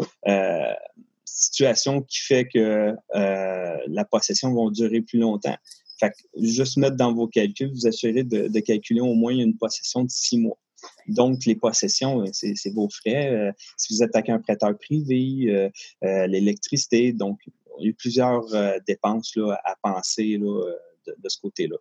euh, 1.36 1.42
situations 1.56 2.02
qui 2.02 2.18
fait 2.18 2.46
que 2.46 2.94
euh, 3.14 3.76
la 3.86 4.04
possession 4.04 4.54
va 4.54 4.70
durer 4.70 5.00
plus 5.00 5.18
longtemps. 5.18 5.56
Fait 5.98 6.12
juste 6.40 6.76
mettre 6.76 6.96
dans 6.96 7.14
vos 7.14 7.26
calculs, 7.26 7.70
vous 7.72 7.86
assurez 7.86 8.22
de, 8.22 8.60
calculer 8.60 9.00
au 9.00 9.14
moins 9.14 9.32
une 9.32 9.56
possession 9.56 10.04
de 10.04 10.10
six 10.10 10.38
mois. 10.38 10.58
Donc, 11.08 11.46
les 11.46 11.56
possessions, 11.56 12.22
c'est 12.32 12.74
vos 12.74 12.88
frais. 12.90 13.50
si 13.78 13.94
vous 13.94 14.02
êtes 14.02 14.14
avec 14.14 14.28
un 14.28 14.38
prêteur 14.38 14.76
privé, 14.76 15.70
l'électricité, 16.02 17.14
donc 17.14 17.38
il 17.80 17.86
y 17.86 17.90
a 17.90 17.94
plusieurs 17.94 18.44
dépenses 18.86 19.34
là, 19.36 19.58
à 19.64 19.74
penser 19.82 20.36
là, 20.36 20.70
de, 21.06 21.28
ce 21.28 21.38
côté-là. 21.40 21.78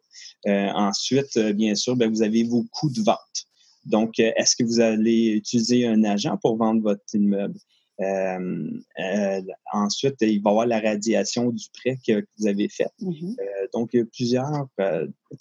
ensuite, 0.73 1.37
bien 1.37 1.75
sûr, 1.75 1.97
ben, 1.97 2.09
vous 2.09 2.23
avez 2.23 2.43
vos 2.43 2.63
coûts 2.71 2.89
de 2.89 3.01
vente. 3.01 3.47
Donc, 3.83 4.17
est-ce 4.17 4.55
que 4.55 4.63
vous 4.63 4.79
allez 4.79 5.31
utiliser 5.31 5.85
un 5.85 6.05
agent 6.05 6.37
pour 6.37 6.55
vendre 6.55 6.81
votre 6.81 7.03
immeuble? 7.13 7.59
Euh, 8.01 8.69
euh, 8.99 9.41
ensuite, 9.71 10.15
il 10.21 10.41
va 10.41 10.49
y 10.49 10.53
avoir 10.53 10.67
la 10.67 10.79
radiation 10.79 11.49
du 11.49 11.65
prêt 11.73 11.97
que, 12.05 12.25
vous 12.37 12.47
avez 12.47 12.67
fait. 12.67 12.89
Mm-hmm. 13.01 13.39
Euh, 13.39 13.67
donc, 13.73 13.91
il 13.93 13.99
y 13.99 14.01
a 14.01 14.05
plusieurs. 14.05 14.67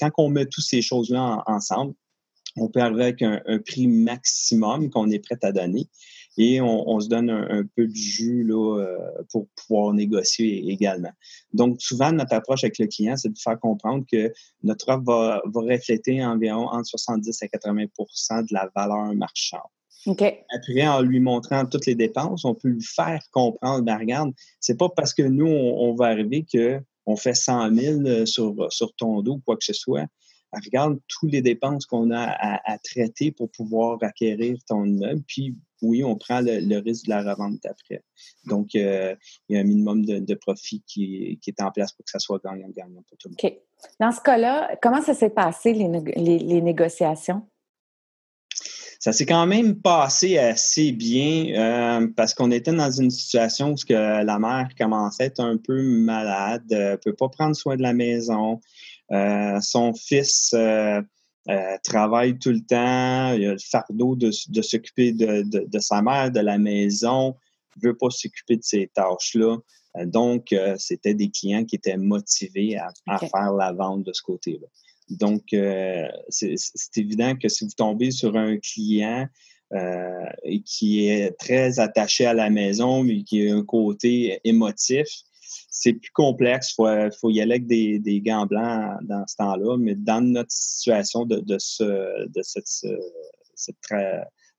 quand 0.00 0.10
on 0.18 0.28
met 0.28 0.46
toutes 0.46 0.64
ces 0.64 0.82
choses-là 0.82 1.42
ensemble, 1.46 1.94
on 2.56 2.68
peut 2.68 2.80
arriver 2.80 3.02
avec 3.02 3.22
un, 3.22 3.40
prix 3.66 3.88
maximum 3.88 4.90
qu'on 4.90 5.10
est 5.10 5.18
prêt 5.18 5.38
à 5.42 5.50
donner 5.50 5.88
et 6.36 6.60
on, 6.60 6.98
se 6.98 7.08
donne 7.08 7.30
un, 7.30 7.64
peu 7.76 7.86
de 7.86 7.94
jus 7.94 8.44
là, 8.44 8.96
pour 9.30 9.48
pouvoir 9.54 9.92
négocier 9.92 10.68
également. 10.68 11.12
Donc, 11.52 11.80
souvent, 11.80 12.12
notre 12.12 12.34
approche 12.34 12.64
avec 12.64 12.78
le 12.78 12.86
client, 12.86 13.16
c'est 13.16 13.28
de 13.28 13.38
faire 13.38 13.58
comprendre 13.58 14.04
que 14.10 14.32
notre 14.62 14.88
offre 14.88 15.04
va, 15.04 15.42
va 15.46 15.60
refléter 15.60 16.24
environ 16.24 16.68
entre 16.68 16.86
70 16.86 17.40
à 17.42 17.46
80% 17.46 18.48
de 18.48 18.54
la 18.54 18.68
valeur 18.74 19.14
marchande. 19.14 19.62
Après, 20.54 20.86
en 20.86 21.00
lui 21.00 21.20
montrant 21.20 21.64
toutes 21.66 21.86
les 21.86 21.94
dépenses, 21.94 22.44
on 22.44 22.54
peut 22.54 22.68
lui 22.68 22.84
faire 22.84 23.22
comprendre, 23.30 23.84
ben 23.84 23.98
regarde, 23.98 24.32
c'est 24.60 24.76
pas 24.76 24.88
parce 24.88 25.14
que 25.14 25.22
nous, 25.22 25.46
on, 25.46 25.94
va 25.94 26.06
arriver 26.06 26.44
qu'on 26.50 27.16
fait 27.16 27.34
100 27.34 27.74
000 27.74 28.00
euh, 28.06 28.26
sur, 28.26 28.54
sur 28.72 28.94
ton 28.94 29.22
dos 29.22 29.34
ou 29.34 29.40
quoi 29.44 29.56
que 29.56 29.64
ce 29.64 29.72
soit. 29.72 30.06
Ben, 30.52 30.60
regarde 30.64 31.00
toutes 31.08 31.32
les 31.32 31.42
dépenses 31.42 31.86
qu'on 31.86 32.10
a 32.10 32.24
à, 32.24 32.78
traiter 32.78 33.32
pour 33.32 33.50
pouvoir 33.50 33.98
acquérir 34.02 34.56
ton 34.68 34.84
immeuble. 34.84 35.22
Puis, 35.26 35.56
oui, 35.82 36.04
on 36.04 36.16
prend 36.16 36.40
le, 36.40 36.78
risque 36.78 37.06
de 37.06 37.10
la 37.10 37.22
revente 37.22 37.64
après. 37.66 38.02
Donc, 38.46 38.74
euh, 38.74 39.16
il 39.48 39.56
y 39.56 39.58
a 39.58 39.62
un 39.62 39.64
minimum 39.64 40.04
de, 40.04 40.34
profit 40.34 40.82
qui, 40.86 41.40
est 41.46 41.60
en 41.60 41.70
place 41.70 41.92
pour 41.92 42.04
que 42.04 42.10
ça 42.10 42.18
soit 42.18 42.40
gagnant-gagnant 42.44 43.02
pour 43.08 43.18
tout 43.18 43.28
le 43.28 43.50
monde. 43.50 43.58
Dans 44.00 44.12
ce 44.12 44.20
cas-là, 44.20 44.76
comment 44.80 45.02
ça 45.02 45.14
s'est 45.14 45.30
passé, 45.30 45.72
les 45.72 46.60
négociations? 46.62 47.42
Ça 49.04 49.12
s'est 49.12 49.26
quand 49.26 49.46
même 49.46 49.82
passé 49.82 50.38
assez 50.38 50.90
bien 50.90 51.52
euh, 51.54 52.08
parce 52.16 52.32
qu'on 52.32 52.50
était 52.50 52.72
dans 52.72 52.90
une 52.90 53.10
situation 53.10 53.72
où 53.72 53.74
que 53.74 53.92
la 53.92 54.38
mère 54.38 54.70
commençait 54.78 55.24
à 55.24 55.26
être 55.26 55.40
un 55.40 55.58
peu 55.58 55.82
malade, 55.82 56.64
ne 56.70 56.76
euh, 56.76 56.96
peut 56.96 57.12
pas 57.12 57.28
prendre 57.28 57.54
soin 57.54 57.76
de 57.76 57.82
la 57.82 57.92
maison. 57.92 58.62
Euh, 59.12 59.60
son 59.60 59.92
fils 59.92 60.56
travaille 61.82 62.38
tout 62.38 62.48
le 62.48 62.64
temps, 62.64 63.34
il 63.34 63.44
a 63.44 63.52
le 63.52 63.58
fardeau 63.58 64.16
de, 64.16 64.30
s'occuper 64.30 65.12
de, 65.12 65.78
sa 65.80 66.00
mère, 66.00 66.30
de 66.30 66.40
la 66.40 66.56
maison, 66.56 67.36
ne 67.76 67.88
veut 67.88 67.98
pas 67.98 68.08
s'occuper 68.08 68.56
de 68.56 68.64
ces 68.64 68.90
tâches-là. 68.94 69.58
Donc, 70.06 70.54
c'était 70.78 71.12
des 71.12 71.30
clients 71.30 71.66
qui 71.66 71.76
étaient 71.76 71.98
motivés 71.98 72.78
à 72.78 73.18
faire 73.18 73.52
la 73.52 73.70
vente 73.74 74.02
de 74.02 74.14
ce 74.14 74.22
côté-là. 74.22 74.66
Donc, 75.10 75.52
euh, 75.52 76.08
c'est 76.28 76.56
évident 76.96 77.36
que 77.36 77.48
si 77.48 77.64
vous 77.64 77.72
tombez 77.76 78.10
sur 78.10 78.36
un 78.36 78.56
client 78.56 79.28
euh, 79.72 80.26
qui 80.64 81.08
est 81.08 81.32
très 81.38 81.78
attaché 81.78 82.26
à 82.26 82.34
la 82.34 82.50
maison, 82.50 83.02
mais 83.02 83.22
qui 83.22 83.48
a 83.48 83.54
un 83.54 83.64
côté 83.64 84.40
émotif, 84.44 85.06
c'est 85.68 85.94
plus 85.94 86.10
complexe. 86.12 86.74
Il 86.78 87.10
faut, 87.20 87.30
y 87.30 87.40
aller 87.40 87.56
avec 87.56 87.66
des, 87.66 88.20
gants 88.24 88.46
blancs 88.46 88.98
dans 89.02 89.26
ce 89.26 89.36
temps-là. 89.36 89.76
Mais 89.78 89.94
dans 89.94 90.20
notre 90.20 90.50
situation 90.50 91.26
de, 91.26 91.40
de, 91.40 91.58
cette, 91.58 92.66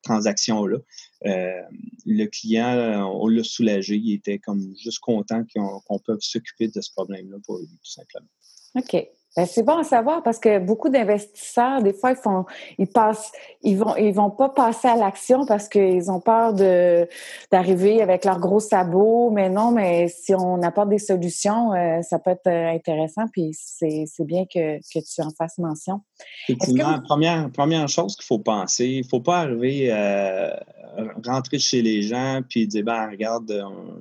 transaction-là, 0.03 0.77
euh, 1.25 1.61
le 2.05 2.25
client, 2.25 3.09
on 3.19 3.27
l'a 3.27 3.43
soulagé. 3.43 3.95
Il 3.95 4.13
était 4.13 4.37
comme 4.37 4.75
juste 4.77 4.99
content 4.99 5.43
qu'on 5.55 5.99
peut 5.99 6.17
s'occuper 6.19 6.67
de 6.67 6.81
ce 6.81 6.91
problème-là 6.91 7.37
pour 7.45 7.59
lui, 7.59 7.67
tout 7.67 7.91
simplement. 7.91 8.27
OK. 8.75 9.07
Ben, 9.35 9.45
c'est 9.45 9.63
bon 9.63 9.77
à 9.77 9.83
savoir 9.83 10.23
parce 10.23 10.39
que 10.39 10.59
beaucoup 10.59 10.87
d'investisseurs, 10.87 11.81
des 11.81 11.91
fois, 11.91 12.11
ils 12.11 12.15
font, 12.15 12.45
ils 12.77 12.87
passent, 12.87 13.33
ils 13.63 13.77
vont, 13.77 13.93
ils 13.97 14.13
vont 14.13 14.29
pas 14.29 14.47
passer 14.47 14.87
à 14.87 14.95
l'action 14.95 15.45
parce 15.45 15.67
qu'ils 15.67 16.09
ont 16.09 16.21
peur 16.21 16.53
de 16.53 17.07
d'arriver 17.51 18.01
avec 18.01 18.23
leurs 18.23 18.39
gros 18.39 18.61
sabots. 18.61 19.31
Mais 19.31 19.49
non, 19.49 19.71
mais 19.71 20.07
si 20.07 20.33
on 20.33 20.61
apporte 20.63 20.87
des 20.87 20.99
solutions, 20.99 21.73
euh, 21.73 22.01
ça 22.01 22.17
peut 22.17 22.31
être 22.31 22.47
intéressant. 22.47 23.25
Puis 23.31 23.51
c'est, 23.53 24.05
bien 24.19 24.45
que, 24.45 24.77
que 24.77 24.99
tu 24.99 25.21
en 25.21 25.31
fasses 25.31 25.57
mention. 25.57 26.01
Effectivement, 26.47 27.01
première, 27.01 27.51
première 27.51 27.87
chose 27.87 28.15
qu'il 28.15 28.25
faut 28.25 28.39
penser, 28.39 28.87
il 28.87 29.05
faut 29.05 29.19
pas 29.19 29.39
arriver 29.39 29.91
à 29.91 30.63
euh, 30.97 31.07
rentrer 31.25 31.59
chez 31.59 31.81
les 31.81 32.03
gens 32.03 32.41
puis 32.47 32.67
dire 32.67 32.83
ben 32.83 33.09
regarde, 33.09 33.51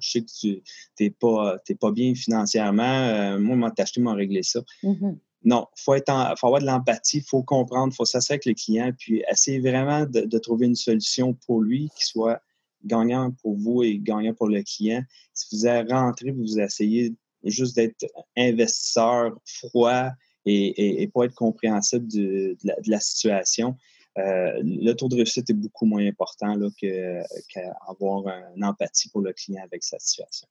je 0.01 0.11
sais 0.11 0.21
que 0.21 0.31
tu 0.31 0.63
t'es 0.95 1.11
pas, 1.11 1.57
pas 1.81 1.91
bien 1.91 2.15
financièrement. 2.15 3.39
moi, 3.39 3.57
moi, 3.57 3.71
t'acheter, 3.71 4.01
m'a 4.01 4.15
réglé 4.15 4.43
ça. 4.43 4.61
Mm-hmm. 4.83 5.17
Non, 5.45 5.67
il 5.77 5.83
faut, 5.83 5.93
faut 5.93 6.47
avoir 6.47 6.61
de 6.61 6.67
l'empathie, 6.67 7.19
il 7.19 7.23
faut 7.23 7.43
comprendre, 7.43 7.93
il 7.93 7.97
faut 7.97 8.07
s'asseoir 8.07 8.35
avec 8.35 8.47
le 8.47 8.55
client, 8.55 8.91
puis 8.99 9.23
essayer 9.31 9.61
vraiment 9.61 10.07
de, 10.07 10.39
trouver 10.39 10.67
une 10.67 10.75
solution 10.75 11.35
pour 11.35 11.61
lui 11.61 11.91
qui 11.97 12.07
soit 12.07 12.41
gagnant 12.85 13.31
pour 13.43 13.57
vous 13.57 13.83
et 13.83 13.99
gagnant 13.99 14.33
pour 14.33 14.49
le 14.49 14.63
client. 14.63 15.03
Si 15.35 15.55
vous 15.55 15.67
êtes 15.67 15.91
rentré, 15.91 16.31
vous 16.31 16.59
essayez 16.59 17.15
juste 17.45 17.77
d'être 17.77 18.07
investisseur 18.37 19.39
froid 19.45 20.09
et, 20.47 21.03
et, 21.03 21.09
pas 21.09 21.25
être 21.25 21.35
compréhensible 21.35 22.07
de 22.09 22.57
la 22.87 23.01
situation, 23.01 23.77
euh, 24.17 24.53
le 24.63 24.93
taux 24.93 25.09
de 25.09 25.17
réussite 25.17 25.51
est 25.51 25.55
beaucoup 25.55 25.87
moins 25.87 26.07
important 26.07 26.57
qu'avoir 26.79 28.25
une 28.55 28.65
empathie 28.65 29.09
pour 29.09 29.23
le 29.23 29.33
client 29.33 29.63
avec 29.65 29.83
sa 29.83 29.99
situation. 29.99 30.47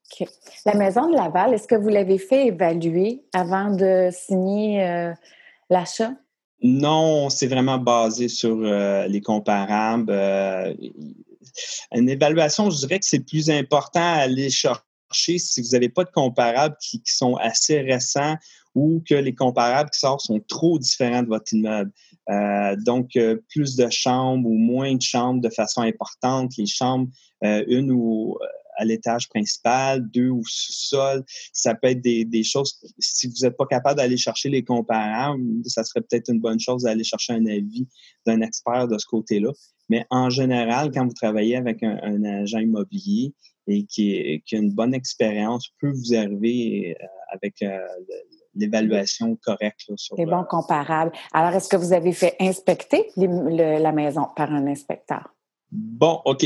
La 0.65 0.75
maison 0.75 1.09
de 1.09 1.15
Laval, 1.15 1.53
est-ce 1.53 1.67
que 1.67 1.75
vous 1.75 1.87
l'avez 1.87 2.17
fait 2.17 2.47
évaluer 2.47 3.23
avant 3.33 3.73
de 3.73 4.09
signer 4.11 4.85
euh, 4.85 5.13
l'achat? 5.69 6.11
Non, 6.61 7.29
c'est 7.29 7.47
vraiment 7.47 7.77
basé 7.77 8.27
sur 8.27 8.57
euh, 8.57 9.07
les 9.07 9.21
comparables. 9.21 10.11
une 11.93 12.09
évaluation, 12.09 12.69
je 12.69 12.79
dirais 12.79 12.99
que 12.99 13.05
c'est 13.05 13.25
plus 13.25 13.49
important 13.49 14.01
à 14.01 14.23
aller 14.23 14.49
chercher 14.49 14.83
si 15.37 15.61
vous 15.61 15.69
n'avez 15.69 15.89
pas 15.89 16.03
de 16.03 16.09
comparables 16.09 16.75
qui, 16.81 17.01
sont 17.05 17.35
assez 17.35 17.79
récents 17.79 18.35
ou 18.75 19.03
que 19.07 19.15
les 19.15 19.35
comparables 19.35 19.89
qui 19.91 19.99
sortent 19.99 20.21
sont 20.21 20.39
trop 20.47 20.79
différents 20.79 21.23
de 21.23 21.27
votre 21.27 21.53
immeuble. 21.53 21.91
Euh, 22.29 22.75
donc, 22.85 23.15
euh, 23.15 23.37
plus 23.49 23.75
de 23.75 23.87
chambres 23.89 24.47
ou 24.47 24.57
moins 24.57 24.95
de 24.95 25.01
chambres 25.01 25.41
de 25.41 25.49
façon 25.49 25.81
importante. 25.81 26.53
Les 26.57 26.65
chambres, 26.65 27.09
euh, 27.43 27.63
une 27.67 27.91
ou 27.91 28.37
à 28.77 28.85
l'étage 28.85 29.29
principal, 29.29 30.09
deux 30.09 30.29
ou 30.29 30.41
sous-sol. 30.47 31.23
Ça 31.51 31.75
peut 31.75 31.89
être 31.89 32.01
des, 32.01 32.25
des 32.25 32.43
choses, 32.43 32.79
si 32.97 33.27
vous 33.27 33.45
n'êtes 33.45 33.55
pas 33.55 33.67
capable 33.67 33.97
d'aller 33.97 34.17
chercher 34.17 34.49
les 34.49 34.63
comparables, 34.63 35.43
ça 35.65 35.83
serait 35.83 36.01
peut-être 36.01 36.29
une 36.29 36.39
bonne 36.39 36.59
chose 36.59 36.83
d'aller 36.83 37.03
chercher 37.03 37.33
un 37.33 37.45
avis 37.45 37.87
d'un 38.25 38.41
expert 38.41 38.87
de 38.87 38.97
ce 38.97 39.05
côté-là. 39.05 39.51
Mais 39.89 40.07
en 40.09 40.31
général, 40.31 40.91
quand 40.91 41.05
vous 41.05 41.13
travaillez 41.13 41.55
avec 41.55 41.83
un, 41.83 42.23
agent 42.23 42.59
immobilier 42.59 43.33
et 43.67 43.83
qui, 43.85 44.41
qui, 44.45 44.55
a 44.55 44.59
une 44.59 44.71
bonne 44.71 44.95
expérience, 44.95 45.69
peut 45.79 45.91
vous 45.91 46.15
arriver 46.15 46.95
avec 47.29 47.63
l'évaluation 48.55 49.35
correcte. 49.43 49.85
Là, 49.89 49.95
sur, 49.97 50.15
Les 50.17 50.25
bons 50.25 50.43
comparables. 50.43 51.11
Alors, 51.33 51.51
est-ce 51.51 51.69
que 51.69 51.77
vous 51.77 51.93
avez 51.93 52.13
fait 52.13 52.35
inspecter 52.39 53.09
la 53.17 53.91
maison 53.91 54.27
par 54.35 54.51
un 54.51 54.67
inspecteur? 54.67 55.33
Bon, 55.71 56.21
OK. 56.25 56.43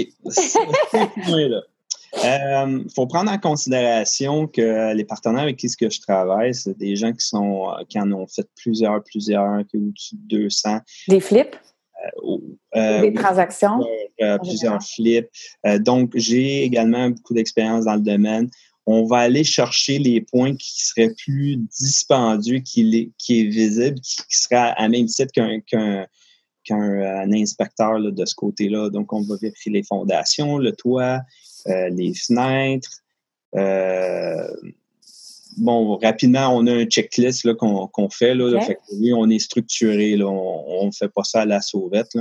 Il 2.13 2.25
euh, 2.25 2.83
faut 2.95 3.05
prendre 3.05 3.31
en 3.31 3.37
considération 3.37 4.47
que 4.47 4.93
les 4.93 5.03
partenaires 5.03 5.43
avec 5.43 5.57
qui 5.57 5.67
je 5.67 6.01
travaille, 6.01 6.53
c'est 6.53 6.77
des 6.77 6.95
gens 6.95 7.11
qui 7.11 7.25
sont 7.25 7.67
qui 7.89 7.99
en 7.99 8.11
ont 8.11 8.25
fait 8.27 8.47
plusieurs, 8.55 9.03
plusieurs, 9.03 9.65
qui 9.67 9.77
au-dessus 9.77 10.15
de 10.15 10.43
200. 10.43 10.79
Des 11.09 11.19
flips? 11.19 11.55
Euh, 12.25 12.37
euh, 12.75 13.01
des 13.01 13.13
transactions? 13.13 13.79
plusieurs 14.41 14.81
flips. 14.81 15.29
donc, 15.79 16.11
j'ai 16.15 16.63
également 16.63 17.09
beaucoup 17.09 17.33
d'expérience 17.33 17.85
dans 17.85 17.95
le 17.95 18.01
domaine 18.01 18.49
on 18.89 19.05
va 19.05 19.17
aller 19.17 19.43
chercher 19.43 19.99
les 19.99 20.21
points 20.21 20.55
qui 20.55 20.85
seraient 20.85 21.13
plus 21.13 21.57
dispendieux, 21.77 22.59
qui, 22.59 23.13
qui 23.17 23.41
est 23.41 23.43
visible, 23.43 23.99
qui, 23.99 24.15
sera 24.29 24.67
à 24.67 24.87
même 24.87 25.07
titre 25.07 25.33
qu'un 25.33 26.07
euh, 26.71 27.31
inspecteur 27.33 27.99
de 27.99 28.25
ce 28.25 28.33
côté-là. 28.33 28.89
Donc, 28.89 29.11
on 29.11 29.21
va 29.23 29.35
vérifier 29.41 29.73
les 29.73 29.83
fondations, 29.83 30.57
le 30.57 30.71
toit, 30.71 31.19
euh, 31.67 31.89
les 31.89 32.13
fenêtres. 32.13 33.01
Euh, 33.57 34.47
bon, 35.57 35.97
rapidement, 35.97 36.55
on 36.55 36.65
a 36.67 36.73
un 36.73 36.85
checklist 36.85 37.53
qu'on 37.55 38.09
fait. 38.09 38.35
Là, 38.35 38.57
oui, 38.93 39.11
on 39.11 39.29
est 39.29 39.39
structuré. 39.39 40.17
on 40.23 40.85
ne 40.85 40.91
fait 40.91 41.09
pas 41.09 41.25
ça 41.25 41.41
à 41.41 41.45
la 41.45 41.59
sauvette. 41.59 42.15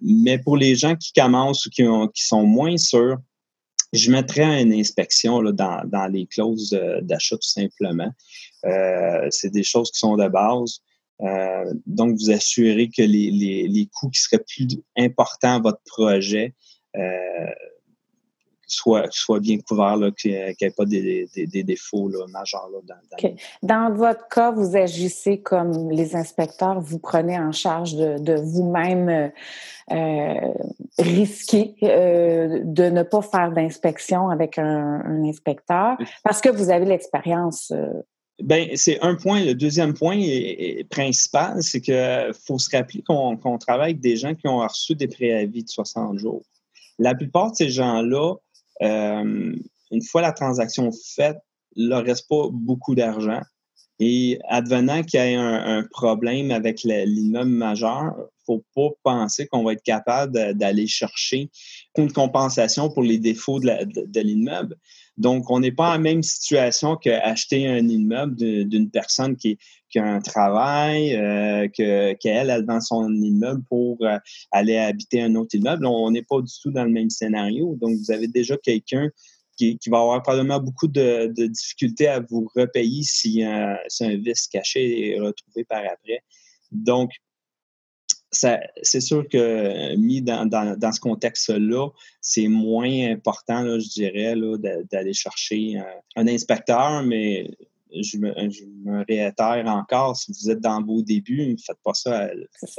mais 0.00 0.38
pour 0.44 0.56
les 0.56 0.76
gens 0.76 0.94
qui 0.94 1.12
commencent 1.12 1.66
ou 1.66 1.70
qui, 1.70 1.82
qui 2.14 2.22
sont 2.24 2.46
moins 2.46 2.76
sûrs, 2.76 3.18
je 3.92 4.10
mettrais 4.10 4.62
une 4.62 4.72
inspection 4.72 5.40
là, 5.40 5.52
dans, 5.52 5.82
dans, 5.86 6.06
les 6.06 6.26
clauses 6.26 6.78
d'achat 7.02 7.36
tout 7.36 7.48
simplement. 7.48 8.12
Euh, 8.64 9.26
c'est 9.30 9.50
des 9.50 9.62
choses 9.62 9.90
qui 9.90 9.98
sont 9.98 10.16
de 10.16 10.28
base. 10.28 10.80
Euh, 11.22 11.72
donc, 11.86 12.16
vous 12.18 12.30
assurez 12.30 12.88
que 12.88 13.02
les, 13.02 13.30
les, 13.30 13.68
les, 13.68 13.86
coûts 13.86 14.10
qui 14.10 14.20
seraient 14.20 14.42
plus 14.46 14.66
importants 14.96 15.56
à 15.56 15.60
votre 15.60 15.82
projet 15.84 16.54
euh, 16.96 17.46
soit, 18.70 19.06
soit 19.10 19.40
bien 19.40 19.58
couvert, 19.58 19.96
qu'il 20.16 20.32
n'y 20.32 20.36
ait 20.36 20.70
pas 20.70 20.84
des, 20.84 21.28
des, 21.34 21.62
défauts 21.62 22.08
là, 22.08 22.26
majeurs. 22.28 22.68
Là, 22.72 22.78
dans, 23.62 23.88
dans... 23.90 23.94
votre 23.94 24.28
cas, 24.28 24.50
vous 24.50 24.76
agissez 24.76 25.40
comme 25.40 25.90
les 25.90 26.16
inspecteurs, 26.16 26.80
vous 26.80 26.98
prenez 26.98 27.38
en 27.38 27.52
charge 27.52 27.94
de, 27.94 28.18
de 28.18 28.34
vous-même 28.34 29.08
euh, 29.08 29.28
euh 29.92 30.52
risquer 30.98 31.74
euh, 31.82 32.60
de 32.64 32.84
ne 32.84 33.02
pas 33.02 33.22
faire 33.22 33.52
d'inspection 33.52 34.28
avec 34.28 34.58
un, 34.58 35.02
un, 35.04 35.24
inspecteur 35.24 35.96
parce 36.22 36.40
que 36.40 36.48
vous 36.48 36.70
avez 36.70 36.84
l'expérience. 36.84 37.72
Euh. 37.74 38.02
Ben, 38.42 38.68
c'est 38.74 39.00
un 39.02 39.16
point. 39.16 39.44
Le 39.44 39.54
deuxième 39.54 39.94
point 39.94 40.16
est, 40.18 40.88
principal, 40.88 41.62
c'est 41.62 41.80
qu'il 41.80 42.32
faut 42.46 42.58
se 42.58 42.74
rappeler 42.74 43.02
qu'on 43.02 43.58
travaille 43.58 43.90
avec 43.90 44.00
des 44.00 44.16
gens 44.16 44.34
qui 44.34 44.48
ont 44.48 44.60
reçu 44.60 44.94
des 44.94 45.08
préavis 45.08 45.64
de 45.64 45.68
60 45.68 46.18
jours. 46.18 46.42
La 46.98 47.14
plupart 47.14 47.50
de 47.50 47.56
ces 47.56 47.70
gens-là 47.70 48.34
une 48.80 50.02
fois 50.08 50.22
la 50.22 50.32
transaction 50.32 50.90
faite, 51.14 51.38
il 51.76 51.88
ne 51.88 51.96
reste 51.96 52.28
pas 52.28 52.48
beaucoup 52.50 52.94
d'argent. 52.94 53.40
Et 54.02 54.38
advenant 54.48 55.02
qu'il 55.02 55.20
y 55.20 55.22
ait 55.22 55.34
un, 55.34 55.84
problème 55.90 56.50
avec 56.50 56.82
l'immeuble 56.84 57.50
majeur, 57.50 58.14
faut 58.46 58.64
pas 58.74 58.88
penser 59.02 59.46
qu'on 59.46 59.62
va 59.62 59.74
être 59.74 59.82
capable 59.82 60.54
d'aller 60.54 60.86
chercher 60.86 61.50
une 61.96 62.10
compensation 62.10 62.90
pour 62.90 63.02
les 63.02 63.18
défauts 63.18 63.60
de 63.60 64.20
l'immeuble. 64.20 64.76
Donc, 65.20 65.50
on 65.50 65.60
n'est 65.60 65.70
pas 65.70 65.96
en 65.96 65.98
même 65.98 66.22
situation 66.22 66.96
qu'acheter 66.96 67.66
un 67.68 67.86
immeuble 67.86 68.36
d'une 68.36 68.90
personne 68.90 69.36
qui, 69.36 69.58
a 69.96 70.02
un 70.02 70.20
travail, 70.20 71.14
euh, 71.14 71.68
qu'elle, 71.68 72.48
elle 72.48 72.64
vend 72.64 72.80
son 72.80 73.12
immeuble 73.12 73.62
pour 73.68 73.98
euh, 74.00 74.16
aller 74.50 74.78
habiter 74.78 75.20
un 75.20 75.34
autre 75.34 75.54
immeuble. 75.54 75.84
On 75.84 76.10
n'est 76.10 76.22
pas 76.22 76.40
du 76.40 76.52
tout 76.62 76.70
dans 76.70 76.84
le 76.84 76.90
même 76.90 77.10
scénario. 77.10 77.76
Donc, 77.82 77.98
vous 77.98 78.10
avez 78.10 78.28
déjà 78.28 78.56
quelqu'un 78.56 79.10
qui, 79.78 79.90
va 79.90 80.00
avoir 80.00 80.22
probablement 80.22 80.60
beaucoup 80.60 80.88
de, 80.88 81.26
difficultés 81.46 82.08
à 82.08 82.20
vous 82.20 82.48
repayer 82.54 83.02
si, 83.02 83.42
un 83.42 83.76
vice 84.16 84.48
caché 84.48 85.10
est 85.10 85.20
retrouvé 85.20 85.64
par 85.64 85.80
après. 85.80 86.22
Donc, 86.72 87.10
c'est 88.32 89.00
sûr 89.00 89.28
que 89.28 89.96
mis 89.96 90.22
dans, 90.22 90.92
ce 90.92 91.00
contexte-là, 91.00 91.88
c'est 92.20 92.48
moins 92.48 93.10
important, 93.10 93.78
je 93.78 93.88
dirais, 93.88 94.34
d'aller 94.90 95.12
chercher 95.12 95.80
un, 96.16 96.26
inspecteur, 96.28 97.02
mais 97.02 97.50
je 97.92 98.18
me, 98.18 99.04
réitère 99.04 99.66
encore, 99.66 100.16
si 100.16 100.32
vous 100.32 100.50
êtes 100.50 100.60
dans 100.60 100.80
vos 100.82 101.02
débuts, 101.02 101.44
ne 101.46 101.56
faites 101.56 101.80
pas 101.82 101.94
ça. 101.94 102.30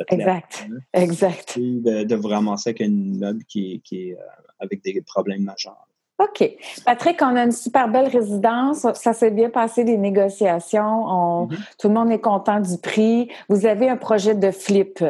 exact. 0.07 0.67
exact. 0.93 1.59
De, 1.59 2.15
vous 2.15 2.29
ramasser 2.29 2.69
avec 2.69 2.81
un 2.81 2.85
immeuble 2.85 3.43
qui, 3.43 3.81
est 3.91 4.13
euh, 4.13 4.17
avec 4.59 4.81
des 4.83 5.01
problèmes 5.01 5.43
majeurs. 5.43 5.88
OK. 6.21 6.57
Patrick, 6.85 7.21
on 7.21 7.35
a 7.35 7.43
une 7.43 7.51
super 7.51 7.87
belle 7.89 8.07
résidence. 8.07 8.85
Ça 8.93 9.13
s'est 9.13 9.31
bien 9.31 9.49
passé 9.49 9.83
des 9.83 9.97
négociations. 9.97 11.47
Mm-hmm. 11.47 11.57
Tout 11.79 11.87
le 11.87 11.93
monde 11.93 12.11
est 12.11 12.19
content 12.19 12.59
du 12.59 12.77
prix. 12.77 13.29
Vous 13.49 13.65
avez 13.65 13.89
un 13.89 13.97
projet 13.97 14.35
de 14.35 14.51
flip. 14.51 15.03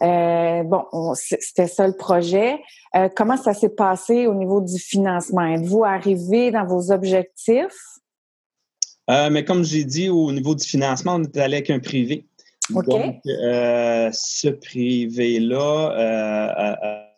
Euh, 0.00 0.62
bon, 0.62 0.84
c'était 1.14 1.66
ça 1.66 1.86
le 1.86 1.96
projet. 1.96 2.60
Euh, 2.94 3.08
comment 3.14 3.36
ça 3.36 3.52
s'est 3.52 3.68
passé 3.68 4.26
au 4.26 4.34
niveau 4.34 4.60
du 4.60 4.78
financement? 4.78 5.44
Êtes-vous 5.44 5.84
arrivé 5.84 6.50
dans 6.50 6.64
vos 6.64 6.92
objectifs? 6.92 7.98
Euh, 9.10 9.30
mais 9.30 9.44
comme 9.44 9.64
j'ai 9.64 9.84
dit, 9.84 10.08
au 10.08 10.30
niveau 10.32 10.54
du 10.54 10.64
financement, 10.64 11.16
on 11.16 11.24
est 11.24 11.36
allé 11.38 11.56
avec 11.56 11.70
un 11.70 11.80
privé. 11.80 12.26
OK. 12.74 12.86
Donc, 12.86 13.20
ce 13.24 14.48
privé-là, 14.48 15.90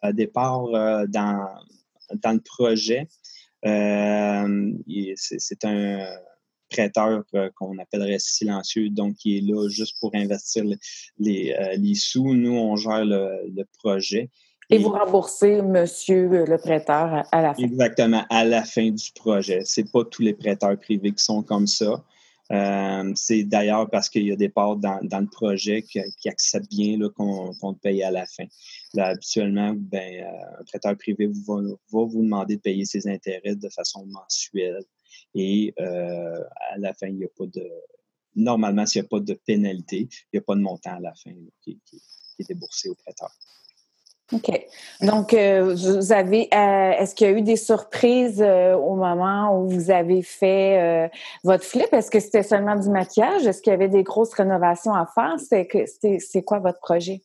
à, 0.02 0.12
départ 0.12 0.68
dans, 1.08 1.48
dans 2.22 2.32
le 2.32 2.40
projet, 2.40 3.08
c'est 3.62 5.64
un 5.64 6.08
prêteur 6.70 7.24
euh, 7.34 7.50
qu'on 7.56 7.76
appellerait 7.78 8.18
silencieux, 8.18 8.88
donc 8.88 9.16
qui 9.16 9.36
est 9.36 9.40
là 9.40 9.68
juste 9.68 9.96
pour 10.00 10.14
investir 10.14 10.64
les, 11.18 11.52
euh, 11.52 11.76
les, 11.76 11.94
sous. 11.94 12.34
Nous, 12.34 12.52
on 12.52 12.76
gère 12.76 13.04
le, 13.04 13.64
projet. 13.78 14.30
Et, 14.70 14.78
vous 14.78 14.90
remboursez 14.90 15.62
monsieur 15.62 16.44
le 16.44 16.56
prêteur 16.56 17.24
à 17.32 17.42
la 17.42 17.54
fin. 17.54 17.62
Exactement, 17.62 18.24
à 18.30 18.44
la 18.44 18.62
fin 18.62 18.90
du 18.90 19.10
projet. 19.14 19.62
Ce 19.64 19.80
pas 19.80 20.04
tous 20.04 20.22
les 20.22 20.32
prêteurs 20.32 20.78
privés 20.78 21.10
qui 21.10 21.24
sont 21.24 21.42
comme 21.42 21.66
ça. 21.66 22.04
Euh, 22.50 23.12
c'est 23.14 23.44
d'ailleurs 23.44 23.88
parce 23.88 24.08
qu'il 24.08 24.24
y 24.24 24.32
a 24.32 24.36
des 24.36 24.48
parts 24.48 24.76
dans, 24.76 25.00
le 25.02 25.30
projet 25.30 25.82
qui, 25.82 26.00
acceptent 26.28 26.68
bien 26.70 26.98
qu'on 27.10 27.52
qu 27.52 27.80
paye 27.80 28.02
à 28.02 28.10
la 28.10 28.26
fin. 28.26 28.44
Habituellement, 28.96 29.72
ben, 29.76 30.24
un 30.58 30.64
prêteur 30.64 30.96
privé 30.96 31.26
va, 31.26 31.60
va, 31.92 32.04
vous 32.04 32.22
demander 32.22 32.56
de 32.56 32.60
payer 32.60 32.84
ses 32.84 33.06
intérêts 33.06 33.54
de 33.54 33.68
façon 33.68 34.04
mensuelle. 34.06 34.84
Et 35.34 35.74
euh, 35.78 36.44
à 36.72 36.78
la 36.78 36.92
fin, 36.94 37.06
il 37.06 37.16
n'y 37.16 37.24
a 37.24 37.28
pas 37.36 37.46
de. 37.46 37.68
Normalement, 38.36 38.86
s'il 38.86 39.02
n'y 39.02 39.06
a 39.06 39.08
pas 39.08 39.20
de 39.20 39.34
pénalité, 39.34 40.08
il 40.10 40.28
n'y 40.34 40.38
a 40.38 40.42
pas 40.42 40.54
de 40.54 40.60
montant 40.60 40.96
à 40.96 41.00
la 41.00 41.14
fin 41.14 41.32
qui, 41.62 41.80
est 42.38 42.48
déboursé 42.48 42.88
au 42.88 42.94
prêteur. 42.94 43.30
OK. 44.32 44.66
Donc, 45.02 45.34
euh, 45.34 45.74
vous 45.74 46.12
avez, 46.12 46.48
euh, 46.54 46.92
est-ce 46.98 47.14
qu'il 47.14 47.26
y 47.26 47.30
a 47.30 47.32
eu 47.32 47.42
des 47.42 47.56
surprises 47.56 48.40
au 48.42 48.94
moment 48.94 49.58
où 49.58 49.68
vous 49.68 49.90
avez 49.90 50.22
fait 50.22 51.10
votre 51.42 51.64
flip? 51.64 51.88
Est-ce 51.92 52.10
que 52.10 52.20
c'était 52.20 52.42
seulement 52.42 52.76
du 52.76 52.88
maquillage? 52.90 53.46
Est-ce 53.46 53.60
qu'il 53.62 53.72
y 53.72 53.74
avait 53.74 53.88
des 53.88 54.02
grosses 54.02 54.34
rénovations 54.34 54.94
à 54.94 55.06
faire? 55.06 55.36
C'est 55.38 56.42
quoi 56.42 56.58
votre 56.58 56.80
projet? 56.80 57.22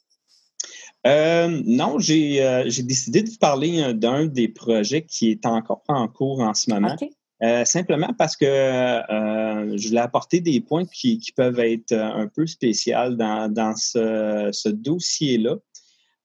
non, 1.05 1.99
j'ai 1.99 2.83
décidé 2.83 3.21
de 3.21 3.29
vous 3.29 3.37
parler 3.37 3.93
d'un 3.93 4.25
des 4.25 4.47
projets 4.47 5.03
qui 5.03 5.31
est 5.31 5.45
encore 5.45 5.83
en 5.87 6.07
cours 6.07 6.39
en 6.39 6.53
ce 6.53 6.71
moment. 6.71 6.95
Euh, 7.43 7.65
simplement 7.65 8.13
parce 8.17 8.37
que 8.37 8.45
euh, 8.45 9.77
je 9.77 9.89
voulais 9.89 9.99
apporter 9.99 10.39
des 10.39 10.61
points 10.61 10.85
qui, 10.85 11.19
peuvent 11.35 11.59
être 11.59 11.91
euh, 11.91 12.03
un 12.03 12.27
peu 12.27 12.47
spéciaux 12.47 13.09
dans, 13.09 13.73
ce, 13.75 14.69
dossier-là. 14.69 15.57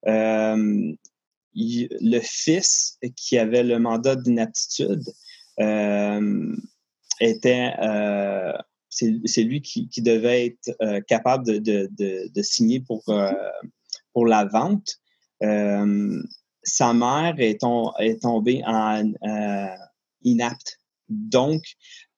Le 0.04 0.96
fils 2.20 2.98
qui 3.16 3.38
avait 3.38 3.62
le 3.62 3.78
mandat 3.78 4.16
d'inaptitude 4.16 5.04
était 7.20 7.72
c'est 8.88 9.42
lui 9.42 9.62
qui, 9.62 10.02
devait 10.02 10.46
être 10.46 11.00
capable 11.06 11.62
de, 11.62 12.42
signer 12.42 12.80
pour, 12.80 13.04
pour 14.12 14.26
la 14.26 14.44
vente. 14.46 15.00
sa 15.40 16.92
mère 16.92 17.34
est, 17.38 17.58
est 18.00 18.22
tombée 18.22 18.62
en 18.66 19.12
inapte 20.22 20.80
donc, 21.10 21.62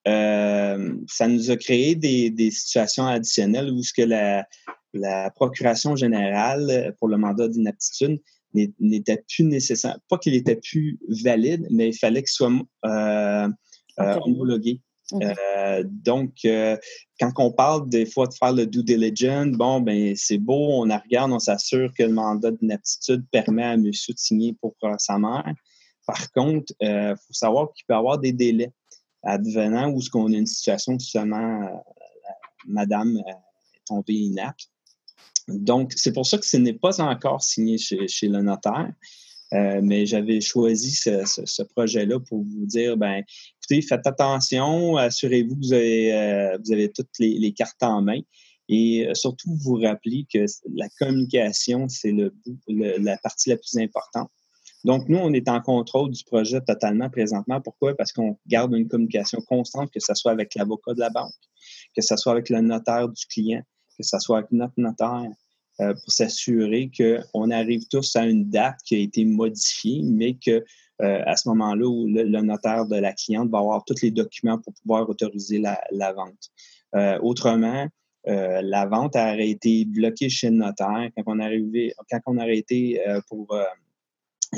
euh, 0.07 0.95
ça 1.07 1.27
nous 1.27 1.49
a 1.49 1.55
créé 1.55 1.95
des, 1.95 2.51
situations 2.51 3.07
additionnelles 3.07 3.71
où 3.71 3.83
ce 3.83 3.93
que 3.93 4.01
la, 4.01 5.31
procuration 5.31 5.95
générale 5.95 6.95
pour 6.99 7.07
le 7.07 7.17
mandat 7.17 7.47
d'inaptitude 7.47 8.21
n'était 8.53 9.23
plus 9.27 9.43
nécessaire. 9.43 9.97
Pas 10.09 10.17
qu'il 10.17 10.35
était 10.35 10.57
plus 10.57 10.99
valide, 11.23 11.67
mais 11.71 11.89
il 11.89 11.97
fallait 11.97 12.21
qu'il 12.21 12.29
soit 12.29 12.51
euh, 12.85 13.49
euh, 13.99 14.19
homologué. 14.21 14.81
donc, 15.83 16.33
quand 17.19 17.31
on 17.37 17.51
parle 17.51 17.89
des 17.89 18.05
fois 18.05 18.27
de 18.27 18.33
faire 18.33 18.53
le 18.53 18.67
due 18.67 18.83
diligence, 18.83 19.51
bon, 19.57 19.81
ben 19.81 20.13
c'est 20.15 20.37
beau, 20.37 20.81
on 20.81 20.85
la 20.85 20.99
regarde, 20.99 21.31
on 21.31 21.39
s'assure 21.39 21.91
que 21.97 22.03
le 22.03 22.13
mandat 22.13 22.51
d'inaptitude 22.51 23.25
permet 23.31 23.63
à 23.63 23.77
monsieur 23.77 24.13
de 24.13 24.19
signer 24.19 24.53
pour 24.61 24.75
sa 24.97 25.17
mère. 25.17 25.51
Par 26.05 26.31
contre, 26.33 26.73
il 26.81 27.15
faut 27.15 27.33
savoir 27.33 27.73
qu'il 27.73 27.85
peut 27.87 27.95
y 27.95 27.97
avoir 27.97 28.19
des 28.19 28.33
délais 28.33 28.71
advenant 29.23 29.89
où 29.91 30.01
ce 30.01 30.09
qu'on 30.09 30.31
a 30.33 30.37
une 30.37 30.45
situation 30.45 30.93
où 30.93 30.99
seulement 30.99 31.63
euh, 31.63 31.69
madame 32.67 33.17
euh, 33.17 33.31
est 33.75 33.85
tombée 33.85 34.13
inapte. 34.13 34.69
Donc, 35.47 35.93
c'est 35.95 36.13
pour 36.13 36.25
ça 36.25 36.37
que 36.37 36.45
ce 36.45 36.57
n'est 36.57 36.73
pas 36.73 37.01
encore 37.01 37.43
signé 37.43 37.77
chez, 37.77 38.27
le 38.27 38.41
notaire. 38.41 38.91
Euh, 39.51 39.81
mais 39.83 40.05
j'avais 40.05 40.41
choisi 40.41 40.91
ce, 40.91 41.63
projet-là 41.75 42.19
pour 42.19 42.43
vous 42.43 42.65
dire, 42.65 42.97
ben, 42.97 43.23
écoutez, 43.61 43.81
faites 43.81 44.07
attention, 44.07 44.95
assurez-vous 44.97 45.55
que 45.55 45.65
vous 45.65 45.73
avez, 45.73 46.57
vous 46.63 46.71
avez 46.71 46.91
toutes 46.91 47.19
les, 47.19 47.53
cartes 47.53 47.83
en 47.83 48.01
main 48.01 48.19
et 48.69 49.07
surtout 49.13 49.53
vous 49.57 49.75
rappelez 49.75 50.25
que 50.33 50.45
la 50.73 50.87
communication, 50.97 51.87
c'est 51.87 52.13
le, 52.13 52.33
la 52.67 53.17
partie 53.17 53.49
la 53.49 53.57
plus 53.57 53.77
importante. 53.77 54.31
Donc, 54.83 55.07
nous, 55.07 55.17
on 55.17 55.31
est 55.33 55.47
en 55.47 55.61
contrôle 55.61 56.11
du 56.11 56.23
projet 56.23 56.59
totalement 56.61 57.09
présentement. 57.09 57.61
Pourquoi? 57.61 57.95
Parce 57.95 58.11
qu'on 58.11 58.37
garde 58.47 58.73
une 58.73 58.87
communication 58.87 59.39
constante, 59.41 59.91
que 59.91 59.99
ce 59.99 60.13
soit 60.13 60.31
avec 60.31 60.55
l'avocat 60.55 60.93
de 60.93 60.99
la 60.99 61.09
banque, 61.09 61.31
que 61.95 62.01
ce 62.01 62.15
soit 62.17 62.33
avec 62.33 62.49
le 62.49 62.59
notaire 62.61 63.07
du 63.07 63.25
client, 63.27 63.61
que 63.97 64.03
ce 64.03 64.19
soit 64.19 64.39
avec 64.39 64.51
notre 64.51 64.73
notaire, 64.77 65.31
euh, 65.79 65.93
pour 65.93 66.11
s'assurer 66.11 66.91
qu'on 66.95 67.49
arrive 67.49 67.87
tous 67.87 68.15
à 68.15 68.25
une 68.25 68.49
date 68.49 68.77
qui 68.85 68.95
a 68.95 68.99
été 68.99 69.25
modifiée, 69.25 70.01
mais 70.03 70.35
que 70.35 70.63
à 70.99 71.35
ce 71.35 71.49
moment-là 71.49 71.75
le, 71.75 72.41
notaire 72.41 72.85
de 72.85 72.95
la 72.95 73.11
cliente 73.11 73.49
va 73.49 73.57
avoir 73.57 73.83
tous 73.83 74.01
les 74.03 74.11
documents 74.11 74.57
pour 74.59 74.73
pouvoir 74.75 75.09
autoriser 75.09 75.59
la, 75.59 76.13
vente. 76.13 77.19
autrement, 77.21 77.87
la 78.25 78.85
vente 78.85 79.17
aurait 79.17 79.49
été 79.49 79.83
bloquée 79.83 80.29
chez 80.29 80.49
le 80.49 80.57
notaire 80.57 81.09
quand 81.17 81.23
on, 81.25 81.39
arrivé, 81.39 81.93
quand 82.09 82.19
on 82.27 82.37
a 82.37 82.43
arrêté 82.43 83.01
pour 83.27 83.53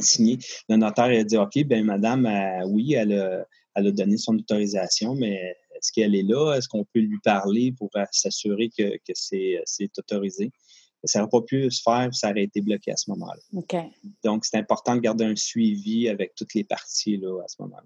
signer. 0.01 0.37
Le 0.69 0.77
notaire 0.77 1.05
a 1.05 1.23
dit 1.23 1.37
OK, 1.37 1.63
ben 1.65 1.83
madame, 1.85 2.29
oui, 2.67 2.93
elle 2.93 3.13
a, 3.13 3.45
elle 3.75 3.87
a 3.87 3.91
donné 3.91 4.17
son 4.17 4.35
autorisation, 4.37 5.15
mais 5.15 5.55
est-ce 5.75 5.91
qu'elle 5.91 6.15
est 6.15 6.23
là? 6.23 6.55
Est-ce 6.55 6.67
qu'on 6.67 6.85
peut 6.85 6.99
lui 6.99 7.19
parler 7.23 7.73
pour 7.77 7.89
s'assurer 8.11 8.69
que, 8.69 8.83
c'est 9.13 9.97
autorisé? 9.97 10.51
Ça 11.03 11.19
n'aurait 11.19 11.29
pas 11.29 11.41
pu 11.41 11.69
se 11.69 11.81
faire, 11.83 12.09
ça 12.13 12.31
aurait 12.31 12.43
été 12.43 12.61
bloqué 12.61 12.91
à 12.91 12.97
ce 12.97 13.11
moment-là. 13.11 13.41
Donc, 14.23 14.45
c'est 14.45 14.57
important 14.57 14.95
de 14.95 15.01
garder 15.01 15.25
un 15.25 15.35
suivi 15.35 16.09
avec 16.09 16.33
toutes 16.35 16.55
les 16.55 16.63
parties 16.63 17.17
là, 17.17 17.41
à 17.43 17.47
ce 17.47 17.57
moment-là. 17.59 17.85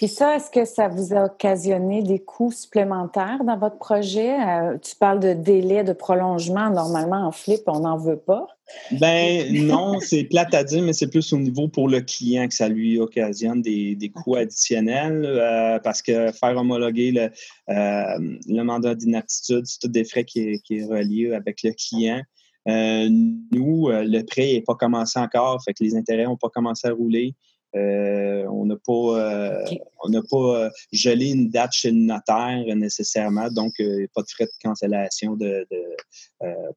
Puis 0.00 0.08
ça, 0.08 0.36
est-ce 0.36 0.50
que 0.50 0.64
ça 0.64 0.88
vous 0.88 1.12
a 1.12 1.26
occasionné 1.26 2.02
des 2.02 2.20
coûts 2.20 2.52
supplémentaires 2.52 3.44
dans 3.44 3.58
votre 3.58 3.76
projet? 3.76 4.32
Euh, 4.32 4.78
tu 4.78 4.96
parles 4.96 5.20
de 5.20 5.34
délai 5.34 5.84
de 5.84 5.92
prolongement. 5.92 6.70
Normalement, 6.70 7.26
en 7.26 7.32
flip, 7.32 7.60
on 7.66 7.80
n'en 7.80 7.98
veut 7.98 8.16
pas. 8.16 8.46
Ben 8.92 9.52
non, 9.66 10.00
c'est 10.00 10.24
plate 10.24 10.54
à 10.54 10.64
dire, 10.64 10.82
mais 10.82 10.94
c'est 10.94 11.10
plus 11.10 11.34
au 11.34 11.36
niveau 11.36 11.68
pour 11.68 11.86
le 11.86 12.00
client 12.00 12.48
que 12.48 12.54
ça 12.54 12.70
lui 12.70 12.98
occasionne 12.98 13.60
des, 13.60 14.10
coûts 14.14 14.36
additionnels 14.36 15.22
euh, 15.22 15.78
parce 15.80 16.00
que 16.00 16.32
faire 16.32 16.56
homologuer 16.56 17.12
le, 17.12 17.28
euh, 17.68 18.64
mandat 18.64 18.94
d'inaptitude, 18.94 19.66
c'est 19.66 19.80
tout 19.80 19.88
des 19.88 20.04
frais 20.04 20.24
qui, 20.24 20.62
qui 20.62 20.78
est 20.78 20.84
relié 20.86 21.34
avec 21.34 21.62
le 21.62 21.72
client. 21.72 22.22
nous, 22.66 23.90
le 23.90 24.22
prêt 24.22 24.54
n'est 24.54 24.62
pas 24.62 24.76
commencé 24.76 25.20
encore, 25.20 25.62
fait 25.62 25.74
que 25.74 25.84
les 25.84 25.94
intérêts 25.94 26.24
n'ont 26.24 26.38
pas 26.38 26.48
commencé 26.48 26.88
à 26.88 26.92
rouler. 26.92 27.34
Euh, 27.76 28.44
on 28.48 28.66
n'a 28.66 28.76
pas, 28.76 28.92
euh, 28.92 29.64
on 30.02 30.08
n'a 30.08 30.22
pas 30.28 30.64
euh, 30.64 30.70
gelé 30.92 31.30
une 31.30 31.50
date 31.50 31.72
chez 31.72 31.92
le 31.92 31.98
notaire 31.98 32.64
nécessairement, 32.74 33.48
donc 33.50 33.74
pas 34.14 34.22
de 34.22 34.28
frais 34.28 34.46
de 34.46 34.62
cancellation 34.62 35.36
de, 35.36 35.66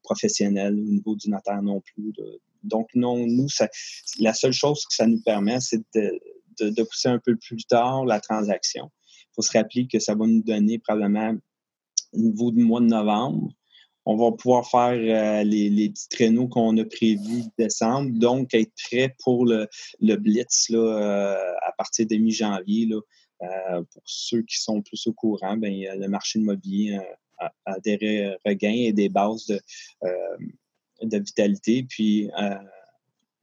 professionnels 0.02 0.74
au 0.74 0.84
niveau 0.84 1.16
du 1.16 1.30
notaire 1.30 1.62
non 1.62 1.80
plus. 1.80 2.12
Donc 2.62 2.88
non, 2.94 3.26
nous, 3.26 3.48
la 4.20 4.34
seule 4.34 4.52
chose 4.52 4.84
que 4.86 4.94
ça 4.94 5.06
nous 5.06 5.20
permet, 5.20 5.60
c'est 5.60 5.82
de, 5.94 6.82
pousser 6.84 7.08
un 7.08 7.18
peu 7.18 7.36
plus 7.36 7.66
tard 7.66 8.04
la 8.04 8.20
transaction. 8.20 8.90
Il 9.18 9.34
faut 9.34 9.42
se 9.42 9.56
rappeler 9.56 9.88
que 9.88 9.98
ça 9.98 10.14
va 10.14 10.26
nous 10.26 10.42
donner 10.42 10.78
probablement 10.78 11.34
au 12.12 12.18
niveau 12.18 12.52
du 12.52 12.62
mois 12.62 12.80
de 12.80 12.86
novembre 12.86 13.52
on 14.06 14.16
va 14.16 14.32
pouvoir 14.32 14.68
faire 14.68 14.92
euh, 14.92 15.44
les, 15.44 15.88
petits 15.88 16.08
traîneaux 16.08 16.48
qu'on 16.48 16.76
a 16.76 16.84
prévus 16.84 17.44
décembre, 17.58 18.10
donc 18.12 18.54
être 18.54 18.72
prêt 18.88 19.14
pour 19.22 19.46
le, 19.46 19.68
blitz 20.00 20.68
là, 20.68 20.78
euh, 20.78 21.54
à 21.62 21.72
partir 21.72 22.06
de 22.06 22.16
mi-janvier. 22.16 22.88
Euh, 23.42 23.82
pour 23.92 24.02
ceux 24.04 24.42
qui 24.42 24.60
sont 24.60 24.82
plus 24.82 25.06
au 25.06 25.12
courant, 25.12 25.56
ben, 25.56 25.72
le 25.98 26.06
marché 26.08 26.38
immobilier 26.38 26.98
a, 27.38 27.52
a, 27.66 27.80
des 27.80 28.36
regains 28.44 28.70
et 28.70 28.92
des 28.92 29.08
bases 29.08 29.46
de, 29.46 29.60
de 31.02 31.18
vitalité. 31.18 31.82
Puis, 31.82 32.30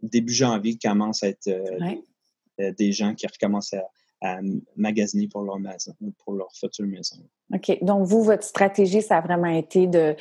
début 0.01 0.33
janvier, 0.33 0.77
commence 0.81 1.23
à 1.23 1.29
être 1.29 1.49
des 2.57 2.91
gens 2.93 3.13
qui 3.13 3.27
recommencent 3.27 3.73
à, 3.73 3.83
à 4.21 4.39
magasiner 4.75 5.27
pour 5.27 5.41
leur 5.41 5.59
maison, 5.59 5.93
pour 6.23 6.33
leur 6.33 6.51
future 6.53 6.85
maison. 6.85 7.17
OK. 7.53 7.77
Donc, 7.81 8.05
vous, 8.05 8.23
votre 8.23 8.43
stratégie, 8.43 9.01
ça 9.01 9.17
a 9.17 9.21
vraiment 9.21 9.47
été 9.47 9.87
de, 9.87 10.15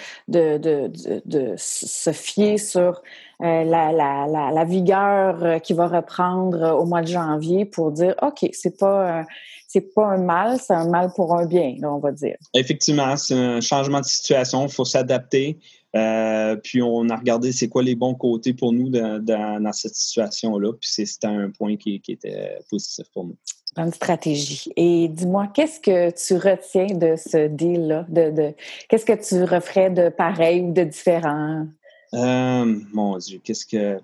se 1.56 2.12
fier 2.12 2.58
sur 2.58 3.02
euh, 3.42 3.64
la, 3.64 4.64
vigueur 4.64 5.44
euh, 5.44 5.58
qui 5.58 5.74
va 5.74 5.86
reprendre 5.86 6.76
au 6.80 6.86
mois 6.86 7.02
de 7.02 7.08
janvier 7.08 7.64
pour 7.64 7.92
dire, 7.92 8.14
OK, 8.22 8.48
c'est 8.52 8.78
pas, 8.78 9.24
c'est 9.72 9.94
pas 9.94 10.04
un 10.04 10.18
mal, 10.18 10.58
c'est 10.58 10.74
un 10.74 10.88
mal 10.88 11.12
pour 11.14 11.32
un 11.32 11.46
bien, 11.46 11.76
on 11.84 11.98
va 11.98 12.10
dire. 12.10 12.34
Effectivement, 12.54 13.16
c'est 13.16 13.36
un 13.36 13.60
changement 13.60 14.00
de 14.00 14.04
situation, 14.04 14.66
il 14.66 14.72
faut 14.72 14.84
s'adapter. 14.84 15.58
Euh, 15.94 16.56
puis 16.56 16.82
on 16.82 17.08
a 17.08 17.16
regardé 17.16 17.52
c'est 17.52 17.68
quoi 17.68 17.84
les 17.84 17.94
bons 17.94 18.14
côtés 18.14 18.52
pour 18.52 18.72
nous 18.72 18.88
dans, 18.88 19.24
dans, 19.24 19.72
cette 19.72 19.94
situation-là. 19.94 20.72
Puis 20.72 20.90
c'était 20.90 21.28
un 21.28 21.50
point 21.50 21.76
qui, 21.76 22.00
qui, 22.00 22.12
était 22.12 22.58
positif 22.68 23.06
pour 23.14 23.26
nous. 23.26 23.36
Bonne 23.76 23.92
stratégie. 23.92 24.72
Et 24.74 25.06
dis-moi, 25.06 25.46
qu'est-ce 25.54 25.78
que 25.78 26.10
tu 26.10 26.34
retiens 26.34 26.96
de 26.96 27.14
ce 27.14 27.46
deal-là? 27.46 28.06
De, 28.08 28.30
de 28.30 28.54
qu'est-ce 28.88 29.04
que 29.04 29.12
tu 29.12 29.44
referais 29.44 29.90
de 29.90 30.08
pareil 30.08 30.62
ou 30.62 30.72
de 30.72 30.82
différent? 30.82 31.68
Euh, 32.14 32.80
mon 32.92 33.18
Dieu, 33.18 33.40
qu'est-ce 33.44 33.66
que 33.66 34.00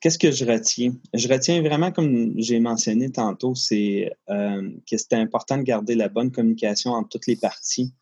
qu'est-ce 0.00 0.18
que 0.18 0.30
je 0.30 0.44
retiens? 0.44 0.92
Je 1.14 1.28
retiens 1.28 1.62
vraiment, 1.62 1.92
comme 1.92 2.34
j'ai 2.36 2.60
mentionné 2.60 3.10
tantôt, 3.10 3.54
c'est 3.54 4.12
euh, 4.28 4.70
que 4.90 4.96
c'était 4.96 5.16
important 5.16 5.58
de 5.58 5.62
garder 5.62 5.94
la 5.94 6.08
bonne 6.08 6.30
communication 6.30 6.92
entre 6.92 7.10
toutes 7.10 7.26
les 7.26 7.36
parties. 7.36 7.92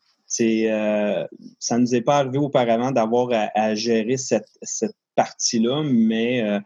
Euh, 0.41 1.27
ça 1.59 1.77
ne 1.77 1.81
nous 1.81 1.95
est 1.95 2.01
pas 2.01 2.17
arrivé 2.17 2.37
auparavant 2.37 2.91
d'avoir 2.91 3.29
à, 3.55 3.75
gérer 3.75 4.17
cette, 4.17 4.49
cette 4.61 4.95
partie-là, 5.15 5.83
mais 5.83 6.61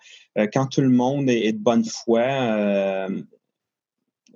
quand 0.52 0.68
tout 0.68 0.82
le 0.82 0.90
monde 0.90 1.30
est, 1.30 1.54
de 1.54 1.58
bonne 1.58 1.86
foi, 1.86 3.08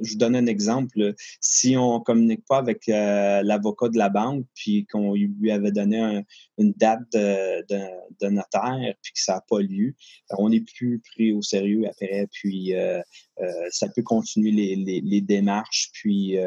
je 0.01 0.11
vous 0.11 0.17
donne 0.17 0.35
un 0.35 0.45
exemple. 0.45 1.15
Si 1.41 1.75
on 1.77 1.99
ne 1.99 2.03
communique 2.03 2.45
pas 2.45 2.57
avec 2.57 2.87
euh, 2.89 3.41
l'avocat 3.43 3.89
de 3.89 3.97
la 3.97 4.09
banque, 4.09 4.45
puis 4.55 4.85
qu'on 4.85 5.13
lui 5.13 5.51
avait 5.51 5.71
donné 5.71 6.23
une 6.57 6.73
date 6.73 7.11
de, 7.11 8.29
notaire, 8.29 8.93
puis 9.01 9.13
que 9.13 9.21
ça 9.21 9.35
n'a 9.35 9.43
pas 9.47 9.61
lieu, 9.61 9.95
on 10.37 10.49
n'est 10.49 10.61
plus 10.61 11.01
pris 11.11 11.31
au 11.33 11.41
sérieux 11.41 11.87
après, 11.87 12.27
puis 12.31 12.75
euh, 12.75 13.01
euh, 13.41 13.67
ça 13.71 13.87
peut 13.89 14.03
continuer 14.03 14.51
les, 14.51 15.21
démarches, 15.21 15.89
puis 15.93 16.37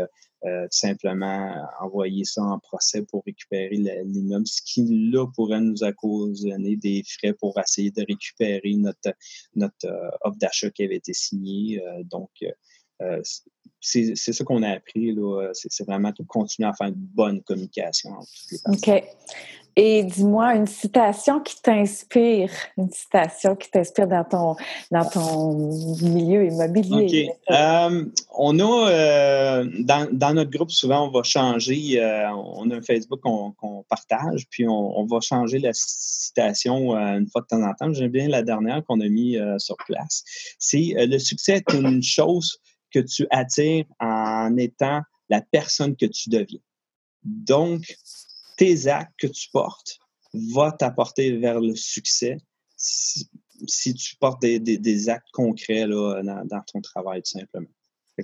simplement 0.71 1.55
envoyer 1.81 2.25
ça 2.25 2.43
en 2.43 2.59
procès 2.59 3.03
pour 3.03 3.23
récupérer 3.27 3.77
l'immeuble, 4.05 4.47
ce 4.47 4.63
qui, 4.63 5.11
là, 5.11 5.27
pourrait 5.35 5.61
nous 5.61 5.83
occasionner 5.83 6.77
des 6.77 7.03
frais 7.07 7.35
pour 7.35 7.59
essayer 7.61 7.91
de 7.91 8.03
récupérer 8.09 8.75
notre, 8.75 9.13
notre 9.55 9.87
offre 10.23 10.39
d'achat 10.39 10.71
qui 10.71 10.85
avait 10.85 10.97
été 10.97 11.13
signée. 11.13 11.83
donc, 12.05 12.31
euh, 13.01 13.21
c'est 13.81 14.15
ça 14.15 14.45
qu'on 14.45 14.63
a 14.63 14.71
appris. 14.71 15.17
C'est 15.53 15.87
vraiment 15.87 16.11
de 16.11 16.23
continuer 16.25 16.69
à 16.69 16.75
faire 16.75 16.89
une 16.89 16.95
bonne 16.95 17.43
communication 17.43 18.11
entre 18.11 18.29
toutes 18.31 18.53
les 18.53 18.59
parties. 18.65 18.91
OK. 18.91 19.05
Et 19.77 20.03
dis-moi 20.03 20.57
une 20.57 20.67
citation 20.67 21.41
qui 21.41 21.63
t'inspire, 21.63 22.51
une 22.77 22.91
citation 22.91 23.55
qui 23.55 23.71
t'inspire 23.71 24.09
dans 24.09 24.25
ton, 24.25 24.57
dans 24.91 25.09
ton 25.09 25.55
milieu 26.03 26.45
immobilier. 26.45 27.31
OK. 27.31 27.55
Euh, 27.57 28.05
on 28.37 28.59
a, 28.59 28.91
euh, 28.91 29.65
dans, 29.79 30.35
notre 30.35 30.51
groupe, 30.51 30.73
souvent, 30.73 31.09
on 31.09 31.11
va 31.11 31.23
changer, 31.23 31.99
on 32.35 32.69
a 32.71 32.77
un 32.77 32.83
Facebook 32.83 33.21
qu'on 33.21 33.85
partage, 33.89 34.47
puis 34.51 34.67
on, 34.69 35.07
va 35.07 35.21
changer 35.21 35.61
la 35.61 35.71
citation 35.73 36.95
une 36.97 37.29
fois 37.29 37.43
de 37.43 37.47
temps 37.47 37.63
en 37.63 37.73
temps. 37.73 37.93
J'aime 37.95 38.11
bien 38.11 38.29
la 38.29 38.43
dernière 38.43 38.85
qu'on 38.85 39.01
a 39.01 39.09
mis 39.09 39.39
sur 39.59 39.77
place. 39.87 40.25
C'est 40.59 40.95
le 40.97 41.19
succès 41.19 41.63
est 41.67 41.73
une 41.73 42.03
chose 42.03 42.61
que 42.93 42.99
tu 43.01 43.27
attires 43.31 43.87
en 43.99 44.57
étant 44.57 45.03
la 45.29 45.41
personne 45.41 45.97
que 45.97 46.07
tu 46.07 46.29
deviens. 46.29 46.61
Donc, 47.23 47.83
tes 48.57 48.89
actes 48.89 49.15
que 49.19 49.27
tu 49.27 49.49
portes 49.51 49.99
vont 50.33 50.71
t'apporter 50.71 51.37
vers 51.37 51.61
le 51.61 51.75
succès 51.75 52.39
si, 52.77 53.95
tu 53.95 54.17
portes 54.17 54.41
des, 54.41 55.09
actes 55.09 55.31
concrets 55.33 55.87
là, 55.87 56.23
dans, 56.23 56.63
ton 56.73 56.81
travail, 56.81 57.23
tout 57.23 57.39
simplement. 57.39 57.69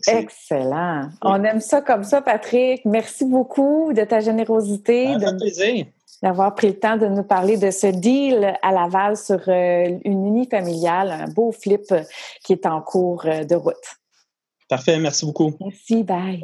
Excellent. 0.06 1.10
On 1.22 1.42
aime 1.44 1.60
ça 1.60 1.80
comme 1.80 2.04
ça, 2.04 2.20
Patrick. 2.20 2.84
Merci 2.84 3.24
beaucoup 3.24 3.92
de 3.92 4.02
ta 4.04 4.20
générosité. 4.20 5.14
D'avoir 6.22 6.54
pris 6.54 6.68
le 6.68 6.78
temps 6.78 6.96
de 6.96 7.06
nous 7.06 7.22
parler 7.22 7.58
de 7.58 7.70
ce 7.70 7.86
deal 7.86 8.56
à 8.62 8.72
Laval 8.72 9.16
sur 9.16 9.40
euh, 9.48 9.98
une 10.04 10.26
unifamiliale, 10.26 11.10
un 11.10 11.28
beau 11.28 11.52
flip 11.52 11.94
qui 12.42 12.54
est 12.54 12.64
en 12.64 12.80
cours 12.80 13.26
euh, 13.26 13.44
de 13.44 13.54
route. 13.54 13.74
Parfait, 14.68 14.98
merci 14.98 15.24
beaucoup. 15.24 15.54
Merci, 15.60 16.02
bye. 16.02 16.42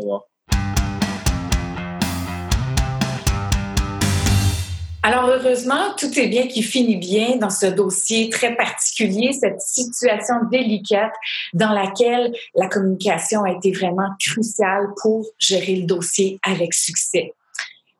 Alors, 5.04 5.26
heureusement, 5.26 5.94
tout 5.98 6.16
est 6.16 6.28
bien 6.28 6.46
qui 6.46 6.62
finit 6.62 6.96
bien 6.96 7.36
dans 7.36 7.50
ce 7.50 7.66
dossier 7.66 8.30
très 8.30 8.54
particulier, 8.54 9.32
cette 9.32 9.60
situation 9.60 10.34
délicate 10.48 11.12
dans 11.54 11.72
laquelle 11.72 12.32
la 12.54 12.68
communication 12.68 13.42
a 13.42 13.50
été 13.50 13.72
vraiment 13.72 14.10
cruciale 14.20 14.86
pour 15.02 15.26
gérer 15.40 15.74
le 15.74 15.86
dossier 15.86 16.38
avec 16.44 16.72
succès. 16.72 17.34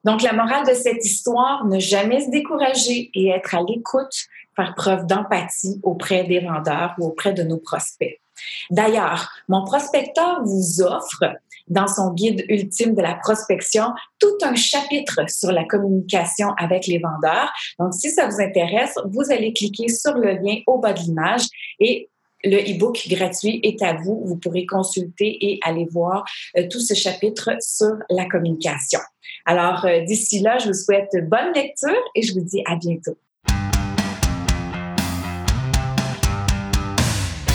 Donc, 0.05 0.23
la 0.23 0.33
morale 0.33 0.65
de 0.65 0.75
cette 0.75 1.05
histoire, 1.05 1.65
ne 1.65 1.81
jamais 1.81 2.21
se 2.21 2.31
décourager 2.31 3.11
et 3.15 3.31
être 3.31 3.57
à 3.57 3.63
l'écoute, 3.69 4.29
faire 4.55 4.75
preuve 4.77 5.05
d'empathie 5.07 5.81
auprès 5.83 6.23
des 6.23 6.39
vendeurs 6.39 6.95
ou 6.99 7.07
auprès 7.07 7.33
de 7.33 7.43
nos 7.43 7.59
prospects. 7.59 8.22
D'ailleurs, 8.71 9.31
mon 9.49 9.65
prospecteur 9.65 10.43
vous 10.45 10.83
offre 10.83 11.25
dans 11.69 11.87
son 11.87 12.13
guide 12.13 12.45
ultime 12.49 12.95
de 12.95 13.03
la 13.03 13.15
prospection 13.15 13.85
tout 14.19 14.37
un 14.43 14.55
chapitre 14.55 15.21
sur 15.29 15.53
la 15.53 15.65
communication 15.65 16.49
avec 16.59 16.87
les 16.87 16.99
vendeurs. 16.99 17.51
Donc, 17.79 17.95
si 17.95 18.11
ça 18.11 18.27
vous 18.27 18.41
intéresse, 18.41 18.99
vous 19.07 19.31
allez 19.31 19.53
cliquer 19.53 19.89
sur 19.89 20.15
le 20.15 20.33
lien 20.33 20.61
au 20.67 20.79
bas 20.79 20.93
de 20.93 21.01
l'image 21.01 21.47
et 21.81 22.09
le 22.45 22.59
e-book 22.59 23.07
gratuit 23.09 23.61
est 23.63 23.83
à 23.83 23.95
vous. 23.95 24.23
Vous 24.25 24.37
pourrez 24.37 24.67
consulter 24.67 25.39
et 25.41 25.61
aller 25.63 25.87
voir 25.91 26.25
euh, 26.57 26.67
tout 26.69 26.81
ce 26.81 26.95
chapitre 26.95 27.51
sur 27.61 27.95
la 28.11 28.27
communication. 28.27 29.01
Alors, 29.45 29.85
euh, 29.85 30.01
d'ici 30.01 30.41
là, 30.41 30.59
je 30.59 30.69
vous 30.69 30.75
souhaite 30.75 31.11
bonne 31.29 31.53
lecture 31.55 32.03
et 32.15 32.23
je 32.23 32.33
vous 32.35 32.41
dis 32.41 32.63
à 32.67 32.77
bientôt. 32.77 33.17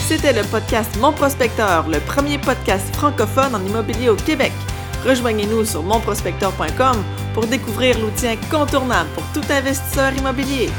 C'était 0.08 0.32
le 0.32 0.44
podcast 0.44 0.90
Mon 1.02 1.12
Prospecteur, 1.12 1.90
le 1.90 2.00
premier 2.00 2.38
podcast 2.38 2.96
francophone 2.96 3.54
en 3.54 3.66
immobilier 3.66 4.08
au 4.08 4.16
Québec. 4.16 4.54
Rejoignez-nous 5.06 5.66
sur 5.66 5.84
monprospecteur.com 5.84 7.04
pour 7.34 7.46
découvrir 7.46 8.00
l'outil 8.00 8.28
incontournable 8.28 9.10
pour 9.16 9.24
tout 9.34 9.46
investisseur 9.52 10.14
immobilier. 10.14 10.70